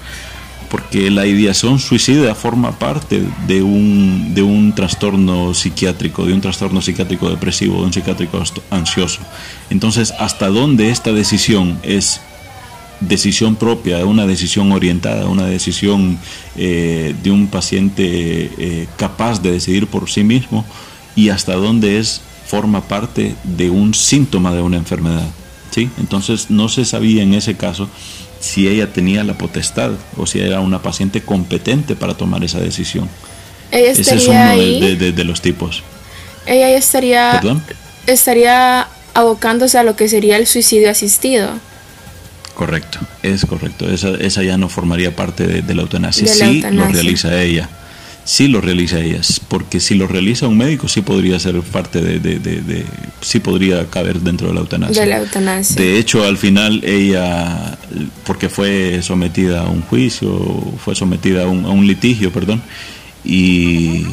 porque 0.70 1.10
la 1.10 1.26
ideación 1.26 1.78
suicida 1.78 2.34
forma 2.34 2.78
parte 2.78 3.22
de 3.46 3.62
un, 3.62 4.34
de 4.34 4.42
un 4.42 4.74
trastorno 4.74 5.54
psiquiátrico, 5.54 6.26
de 6.26 6.32
un 6.32 6.40
trastorno 6.40 6.82
psiquiátrico 6.82 7.30
depresivo, 7.30 7.78
de 7.78 7.86
un 7.86 7.92
psiquiátrico 7.92 8.42
ansioso. 8.70 9.20
Entonces, 9.70 10.12
¿hasta 10.18 10.48
dónde 10.48 10.90
esta 10.90 11.12
decisión 11.12 11.78
es 11.82 12.20
decisión 13.00 13.56
propia, 13.56 14.04
una 14.04 14.26
decisión 14.26 14.72
orientada, 14.72 15.26
una 15.26 15.46
decisión 15.46 16.18
eh, 16.56 17.14
de 17.22 17.30
un 17.30 17.46
paciente 17.46 18.04
eh, 18.58 18.88
capaz 18.96 19.40
de 19.40 19.52
decidir 19.52 19.86
por 19.86 20.10
sí 20.10 20.24
mismo 20.24 20.64
y 21.14 21.28
hasta 21.30 21.54
dónde 21.54 21.98
es 21.98 22.20
forma 22.46 22.82
parte 22.82 23.34
de 23.44 23.70
un 23.70 23.94
síntoma 23.94 24.52
de 24.52 24.62
una 24.62 24.76
enfermedad? 24.76 25.28
¿sí? 25.70 25.90
Entonces 25.98 26.50
no 26.50 26.68
se 26.68 26.84
sabía 26.84 27.22
en 27.22 27.34
ese 27.34 27.56
caso 27.56 27.88
si 28.40 28.68
ella 28.68 28.92
tenía 28.92 29.24
la 29.24 29.34
potestad 29.34 29.92
o 30.16 30.26
si 30.26 30.40
era 30.40 30.60
una 30.60 30.80
paciente 30.82 31.22
competente 31.22 31.96
para 31.96 32.14
tomar 32.14 32.44
esa 32.44 32.60
decisión. 32.60 33.08
Ella 33.70 33.90
Ese 33.92 34.14
es 34.16 34.26
uno 34.28 34.38
ahí. 34.42 34.80
de, 34.80 34.96
de- 34.96 35.12
de 35.12 35.24
los 35.24 35.40
tipos. 35.42 35.82
Ella 36.46 36.70
ya 36.70 36.78
estaría, 36.78 37.32
¿Perdón? 37.32 37.62
estaría 38.06 38.88
abocándose 39.14 39.76
a 39.78 39.82
lo 39.82 39.96
que 39.96 40.08
sería 40.08 40.36
el 40.36 40.46
suicidio 40.46 40.90
asistido. 40.90 41.50
Correcto, 42.54 42.98
es 43.22 43.44
correcto. 43.44 43.88
Esa, 43.88 44.10
esa 44.16 44.42
ya 44.42 44.56
no 44.56 44.68
formaría 44.68 45.14
parte 45.14 45.46
de, 45.46 45.62
de 45.62 45.74
la 45.74 45.82
eutanasia. 45.82 46.26
Sí 46.26 46.56
eutanasia. 46.56 46.70
lo 46.70 46.88
realiza 46.92 47.40
ella. 47.42 47.68
Sí 48.30 48.46
lo 48.46 48.60
realiza 48.60 49.00
ella. 49.00 49.20
Porque 49.48 49.80
si 49.80 49.94
lo 49.94 50.06
realiza 50.06 50.48
un 50.48 50.58
médico, 50.58 50.86
sí 50.86 51.00
podría 51.00 51.38
ser 51.38 51.58
parte 51.62 52.02
de, 52.02 52.18
de- 52.20 52.38
de- 52.38 52.60
de- 52.60 52.84
sí 53.22 53.40
podría 53.40 53.86
caber 53.88 54.20
dentro 54.20 54.48
de 54.48 54.54
la 54.54 54.60
eutanasia. 54.60 55.02
De 55.02 55.08
la 55.08 55.16
eutanasia. 55.20 55.76
De 55.80 55.98
hecho, 55.98 56.22
al 56.24 56.36
final 56.36 56.84
ella, 56.84 57.78
porque 58.26 58.50
fue 58.50 59.00
sometida 59.00 59.62
a 59.62 59.68
un 59.70 59.80
juicio, 59.80 60.28
fue 60.84 60.94
sometida 60.94 61.44
a 61.44 61.46
un, 61.46 61.64
a 61.64 61.70
un 61.70 61.86
litigio, 61.86 62.30
perdón, 62.30 62.60
y, 63.24 64.04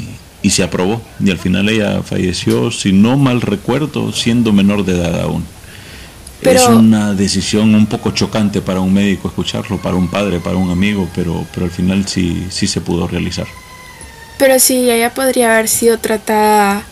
y 0.42 0.50
se 0.50 0.64
aprobó. 0.64 1.02
Y 1.20 1.30
al 1.30 1.38
final 1.38 1.68
ella 1.68 2.02
falleció, 2.02 2.72
si 2.72 2.94
no 2.94 3.18
mal 3.18 3.42
recuerdo, 3.42 4.14
siendo 4.14 4.54
menor 4.54 4.86
de 4.86 4.94
edad 4.94 5.20
aún. 5.24 5.42
es 5.42 6.62
Pero- 6.64 6.80
una 6.80 7.14
decisión 7.14 7.76
un 7.76 7.86
poco 7.88 8.12
chocante 8.12 8.62
para 8.62 8.80
un 8.80 8.94
médico 8.94 9.28
escucharlo, 9.28 9.78
para 9.82 9.98
un 9.98 10.08
padre, 10.08 10.40
para 10.40 10.56
un 10.56 10.70
amigo, 10.70 11.10
pero, 11.14 11.46
pero 11.54 11.66
al 11.66 11.72
final 11.74 12.08
sí, 12.08 12.46
sí 12.50 12.66
se 12.66 12.80
pudo 12.80 13.08
realizar. 13.10 13.48
Pero 14.38 14.60
sí, 14.60 14.90
ella 14.90 15.14
podría 15.14 15.54
haber 15.54 15.68
sido 15.68 15.98
tratada 15.98 16.84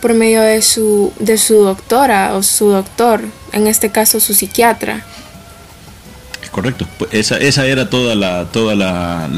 por 0.00 0.14
medio 0.14 0.42
de 0.42 0.62
su, 0.62 1.12
de 1.18 1.38
su 1.38 1.62
doctora 1.64 2.34
o 2.34 2.42
su 2.42 2.68
doctor, 2.68 3.22
en 3.52 3.66
este 3.66 3.90
caso 3.90 4.20
su 4.20 4.34
psiquiatra. 4.34 5.04
Es 6.42 6.50
correcto. 6.50 6.86
Pues 6.98 7.12
esa, 7.14 7.38
esa 7.38 7.66
era 7.66 7.88
toda 7.88 8.14
la, 8.14 8.46
toda 8.46 8.74
la, 8.74 9.28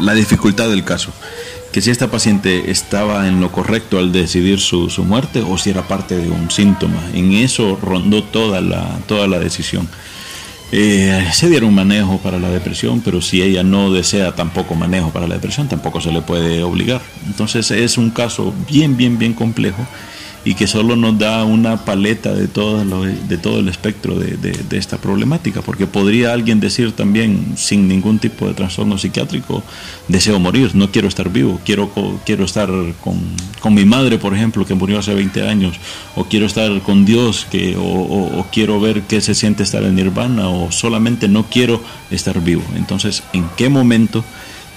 la, 0.00 0.14
dificultad 0.14 0.68
del 0.68 0.84
caso. 0.84 1.12
Que 1.72 1.80
si 1.80 1.90
esta 1.90 2.10
paciente 2.10 2.70
estaba 2.70 3.26
en 3.28 3.40
lo 3.40 3.50
correcto 3.50 3.98
al 3.98 4.12
decidir 4.12 4.60
su, 4.60 4.90
su 4.90 5.04
muerte 5.04 5.40
o 5.40 5.56
si 5.56 5.70
era 5.70 5.88
parte 5.88 6.16
de 6.16 6.28
un 6.28 6.50
síntoma. 6.50 7.02
En 7.14 7.32
eso 7.32 7.78
rondó 7.80 8.22
toda 8.24 8.60
la, 8.60 8.98
toda 9.06 9.26
la 9.26 9.38
decisión. 9.38 9.88
Eh, 10.74 11.28
se 11.32 11.50
dieron 11.50 11.74
manejo 11.74 12.16
para 12.18 12.38
la 12.38 12.48
depresión, 12.48 13.02
pero 13.04 13.20
si 13.20 13.42
ella 13.42 13.62
no 13.62 13.92
desea 13.92 14.34
tampoco 14.34 14.74
manejo 14.74 15.10
para 15.10 15.28
la 15.28 15.34
depresión, 15.34 15.68
tampoco 15.68 16.00
se 16.00 16.10
le 16.10 16.22
puede 16.22 16.62
obligar. 16.62 17.02
Entonces 17.26 17.70
es 17.70 17.98
un 17.98 18.10
caso 18.10 18.54
bien, 18.70 18.96
bien, 18.96 19.18
bien 19.18 19.34
complejo 19.34 19.86
y 20.44 20.54
que 20.54 20.66
solo 20.66 20.96
nos 20.96 21.18
da 21.18 21.44
una 21.44 21.84
paleta 21.84 22.34
de 22.34 22.48
todo, 22.48 22.84
lo- 22.84 23.02
de 23.04 23.38
todo 23.38 23.60
el 23.60 23.68
espectro 23.68 24.16
de, 24.18 24.36
de- 24.36 24.76
esta 24.78 24.98
problemática, 24.98 25.62
porque 25.62 25.86
podría 25.86 26.32
alguien 26.32 26.58
decir 26.58 26.92
también 26.92 27.52
sin 27.56 27.86
ningún 27.86 28.18
tipo 28.18 28.48
de 28.48 28.54
trastorno 28.54 28.98
psiquiátrico, 28.98 29.62
deseo 30.08 30.40
morir, 30.40 30.74
no 30.74 30.90
quiero 30.90 31.06
estar 31.08 31.28
vivo, 31.30 31.60
quiero, 31.64 31.90
quiero 32.26 32.44
estar 32.44 32.68
con, 33.02 33.20
con 33.60 33.74
mi 33.74 33.84
madre, 33.84 34.18
por 34.18 34.34
ejemplo, 34.34 34.66
que 34.66 34.74
murió 34.74 34.98
hace 34.98 35.14
20 35.14 35.46
años, 35.48 35.76
o 36.16 36.24
quiero 36.24 36.46
estar 36.46 36.80
con 36.82 37.04
Dios, 37.04 37.46
que, 37.50 37.76
o, 37.76 37.82
o- 37.82 38.40
o 38.40 38.46
quiero 38.50 38.80
ver 38.80 39.02
qué 39.02 39.20
se 39.20 39.34
siente 39.34 39.62
estar 39.62 39.84
en 39.84 39.94
nirvana, 39.94 40.48
o 40.48 40.72
solamente 40.72 41.28
no 41.28 41.44
quiero 41.48 41.80
estar 42.10 42.40
vivo. 42.42 42.62
Entonces, 42.76 43.22
¿en 43.32 43.44
qué 43.56 43.68
momento? 43.68 44.24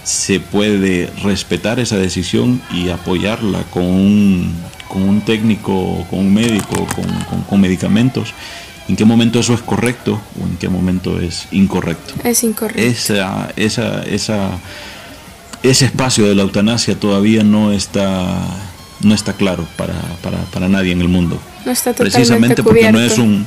se 0.03 0.39
puede 0.39 1.09
respetar 1.23 1.79
esa 1.79 1.97
decisión 1.97 2.61
y 2.71 2.89
apoyarla 2.89 3.63
con 3.71 3.81
un, 3.85 4.53
con 4.87 5.01
un 5.03 5.21
técnico, 5.21 6.05
con 6.09 6.19
un 6.19 6.33
médico, 6.33 6.85
con, 6.95 7.05
con- 7.29 7.41
con 7.43 7.61
medicamentos. 7.61 8.33
¿En 8.87 8.95
qué 8.95 9.03
momento 9.05 9.39
eso 9.39 9.53
es 9.55 9.61
correcto 9.61 10.21
o 10.39 10.45
en 10.45 10.57
qué 10.57 10.69
momento 10.69 11.19
es 11.19 11.47
incorrecto? 11.51 12.13
Es 12.23 12.43
incorrecto. 12.43 12.79
Esa, 12.81 13.49
esa, 13.55 14.03
esa, 14.03 14.51
ese 15.63 15.85
espacio 15.85 16.27
de 16.27 16.35
la 16.35 16.43
eutanasia 16.43 16.99
todavía 16.99 17.43
no 17.43 17.71
está, 17.71 18.37
no 19.01 19.15
está 19.15 19.33
claro 19.33 19.65
para, 19.75 19.95
para, 20.21 20.37
para 20.53 20.69
nadie 20.69 20.91
en 20.91 21.01
el 21.01 21.07
mundo. 21.07 21.39
no 21.65 21.71
está 21.71 21.91
totalmente 21.93 22.15
Precisamente 22.17 22.63
porque 22.63 22.91
no 22.91 22.99
es 23.01 23.17
un... 23.17 23.45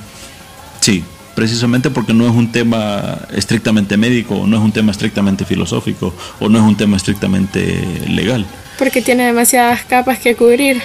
Sí, 0.80 1.04
precisamente 1.36 1.90
porque 1.90 2.12
no 2.14 2.24
es 2.28 2.32
un 2.34 2.50
tema 2.50 3.18
estrictamente 3.32 3.96
médico, 3.96 4.44
no 4.44 4.56
es 4.56 4.62
un 4.64 4.72
tema 4.72 4.90
estrictamente 4.90 5.44
filosófico 5.44 6.12
o 6.40 6.48
no 6.48 6.58
es 6.58 6.64
un 6.64 6.76
tema 6.76 6.96
estrictamente 6.96 7.80
legal. 8.08 8.44
Porque 8.76 9.02
tiene 9.02 9.24
demasiadas 9.26 9.82
capas 9.84 10.18
que 10.18 10.34
cubrir. 10.34 10.82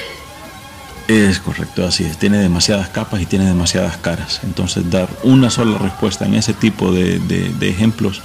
Es 1.08 1.40
correcto, 1.40 1.86
así 1.86 2.06
es. 2.06 2.18
Tiene 2.18 2.38
demasiadas 2.38 2.88
capas 2.90 3.22
y 3.22 3.26
tiene 3.26 3.46
demasiadas 3.46 3.98
caras. 3.98 4.40
Entonces 4.44 4.90
dar 4.90 5.10
una 5.24 5.50
sola 5.50 5.78
respuesta 5.78 6.26
en 6.26 6.34
ese 6.36 6.54
tipo 6.54 6.92
de, 6.92 7.20
de- 7.20 7.50
de 7.50 7.70
ejemplos 7.70 8.22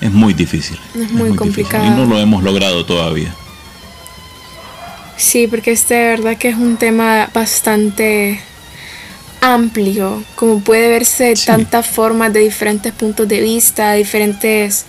es 0.00 0.12
muy 0.12 0.32
difícil. 0.32 0.78
Es 0.94 1.10
muy 1.10 1.30
difícil. 1.30 1.36
complicado. 1.36 1.84
Y 1.86 1.90
no 1.90 2.04
lo 2.06 2.18
hemos 2.20 2.42
logrado 2.44 2.86
todavía. 2.86 3.34
Sí, 5.16 5.46
porque 5.48 5.72
este 5.72 5.94
de 5.94 6.08
verdad 6.08 6.36
que 6.38 6.48
es 6.48 6.56
un 6.56 6.76
tema 6.76 7.28
bastante 7.34 8.40
amplio, 9.42 10.22
como 10.34 10.60
puede 10.60 10.88
verse 10.88 11.24
de 11.24 11.36
Sí. 11.36 11.46
tantas 11.46 11.86
formas, 11.86 12.32
de 12.32 12.40
diferentes 12.40 12.92
puntos 12.92 13.26
de 13.28 13.40
vista, 13.40 13.90
de 13.92 13.98
diferentes, 13.98 14.84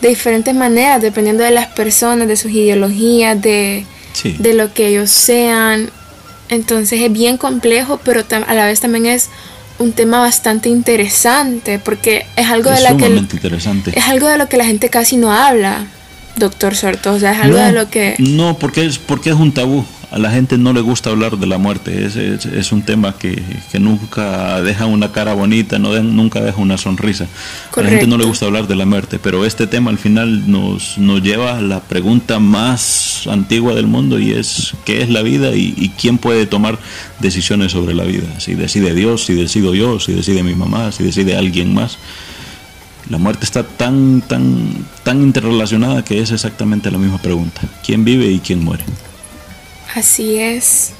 de 0.00 0.08
diferentes 0.08 0.54
maneras, 0.54 1.00
dependiendo 1.02 1.42
de 1.44 1.50
las 1.50 1.68
personas, 1.68 2.28
de 2.28 2.36
sus 2.36 2.50
ideologías, 2.52 3.40
de, 3.40 3.84
Sí. 4.12 4.36
de 4.38 4.54
lo 4.54 4.72
que 4.74 4.88
ellos 4.88 5.10
sean. 5.10 5.90
Entonces 6.48 7.00
es 7.00 7.12
bien 7.12 7.36
complejo, 7.36 8.00
pero 8.04 8.22
a 8.46 8.54
la 8.54 8.66
vez 8.66 8.80
también 8.80 9.06
es 9.06 9.30
un 9.78 9.92
tema 9.92 10.20
bastante 10.20 10.68
interesante, 10.68 11.78
porque 11.78 12.26
es 12.36 12.46
algo 12.48 12.70
es 12.70 12.76
de 12.78 12.82
la 12.82 12.96
que 12.96 13.06
interesante. 13.06 13.92
es 13.98 14.04
algo 14.04 14.28
de 14.28 14.38
lo 14.38 14.48
que 14.48 14.56
la 14.56 14.64
gente 14.64 14.88
casi 14.88 15.16
no 15.16 15.32
habla, 15.32 15.86
doctor 16.36 16.76
Sorto, 16.76 17.12
o 17.12 17.18
sea, 17.18 17.32
es 17.32 17.40
algo 17.40 17.58
no, 17.58 17.64
de 17.64 17.72
lo 17.72 17.90
que 17.90 18.14
No, 18.18 18.56
porque 18.58 18.84
es, 18.86 18.98
porque 18.98 19.30
es 19.30 19.36
un 19.36 19.52
tabú. 19.52 19.84
A 20.14 20.18
la 20.20 20.30
gente 20.30 20.58
no 20.58 20.72
le 20.72 20.80
gusta 20.80 21.10
hablar 21.10 21.38
de 21.38 21.46
la 21.48 21.58
muerte. 21.58 22.04
Es, 22.06 22.14
es, 22.14 22.46
es 22.46 22.70
un 22.70 22.82
tema 22.82 23.16
que, 23.18 23.42
que 23.72 23.80
nunca 23.80 24.62
deja 24.62 24.86
una 24.86 25.10
cara 25.10 25.34
bonita, 25.34 25.80
no 25.80 25.92
de- 25.92 26.04
nunca 26.04 26.40
deja 26.40 26.58
una 26.60 26.78
sonrisa. 26.78 27.24
A 27.24 27.82
la 27.82 27.90
gente 27.90 28.06
no 28.06 28.16
le 28.18 28.24
gusta 28.24 28.46
hablar 28.46 28.68
de 28.68 28.76
la 28.76 28.86
muerte, 28.86 29.18
pero 29.18 29.44
este 29.44 29.66
tema 29.66 29.90
al 29.90 29.98
final 29.98 30.48
nos, 30.48 30.98
nos 30.98 31.20
lleva 31.20 31.58
a 31.58 31.60
la 31.60 31.80
pregunta 31.80 32.38
más 32.38 33.26
antigua 33.28 33.74
del 33.74 33.88
mundo 33.88 34.20
y 34.20 34.30
es 34.30 34.74
¿qué 34.84 35.02
es 35.02 35.10
la 35.10 35.22
vida 35.22 35.56
y, 35.56 35.74
y 35.76 35.88
quién 35.88 36.18
puede 36.18 36.46
tomar 36.46 36.78
decisiones 37.18 37.72
sobre 37.72 37.92
la 37.94 38.04
vida? 38.04 38.38
Si 38.38 38.54
decide 38.54 38.94
Dios, 38.94 39.24
si 39.24 39.34
decido 39.34 39.74
yo, 39.74 39.98
si 39.98 40.12
decide 40.12 40.44
mi 40.44 40.54
mamá, 40.54 40.92
si 40.92 41.02
decide 41.02 41.36
alguien 41.36 41.74
más. 41.74 41.98
La 43.10 43.18
muerte 43.18 43.44
está 43.44 43.64
tan, 43.64 44.22
tan, 44.22 44.86
tan 45.02 45.22
interrelacionada 45.22 46.04
que 46.04 46.20
es 46.20 46.30
exactamente 46.30 46.90
la 46.92 46.98
misma 46.98 47.18
pregunta. 47.18 47.60
¿Quién 47.84 48.04
vive 48.04 48.30
y 48.30 48.38
quién 48.38 48.62
muere? 48.64 48.84
Así 49.94 50.38
es. 50.38 50.92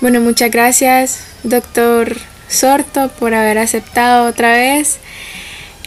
Bueno, 0.00 0.20
muchas 0.20 0.50
gracias, 0.50 1.20
doctor 1.42 2.16
Sorto, 2.48 3.08
por 3.18 3.34
haber 3.34 3.58
aceptado 3.58 4.28
otra 4.28 4.52
vez. 4.52 4.98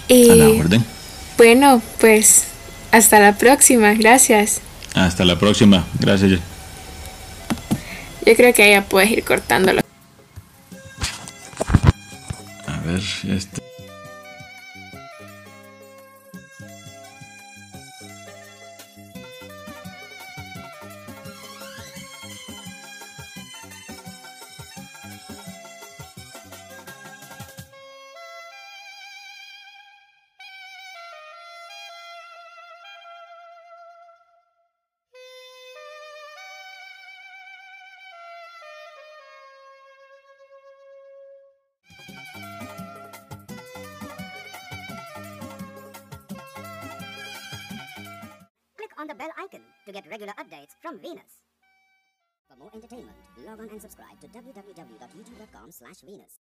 Y 0.07 0.29
A 0.31 0.35
la 0.35 0.49
orden. 0.49 0.85
bueno, 1.37 1.81
pues 1.99 2.45
hasta 2.91 3.19
la 3.19 3.37
próxima. 3.37 3.93
Gracias. 3.93 4.61
Hasta 4.95 5.23
la 5.23 5.37
próxima. 5.37 5.85
Gracias. 5.99 6.39
Yo 8.25 8.35
creo 8.35 8.53
que 8.53 8.71
ya 8.71 8.83
puedes 8.83 9.11
ir 9.11 9.23
cortándolo. 9.23 9.81
A 12.67 12.79
ver, 12.85 13.01
este. 13.27 13.68
Venus. 51.01 51.39
For 52.49 52.57
more 52.57 52.71
entertainment, 52.73 53.15
log 53.45 53.59
on 53.59 53.69
and 53.69 53.81
subscribe 53.81 54.19
to 54.21 54.27
www.youtube.com 54.27 55.71
slash 55.71 56.01
Venus. 56.01 56.38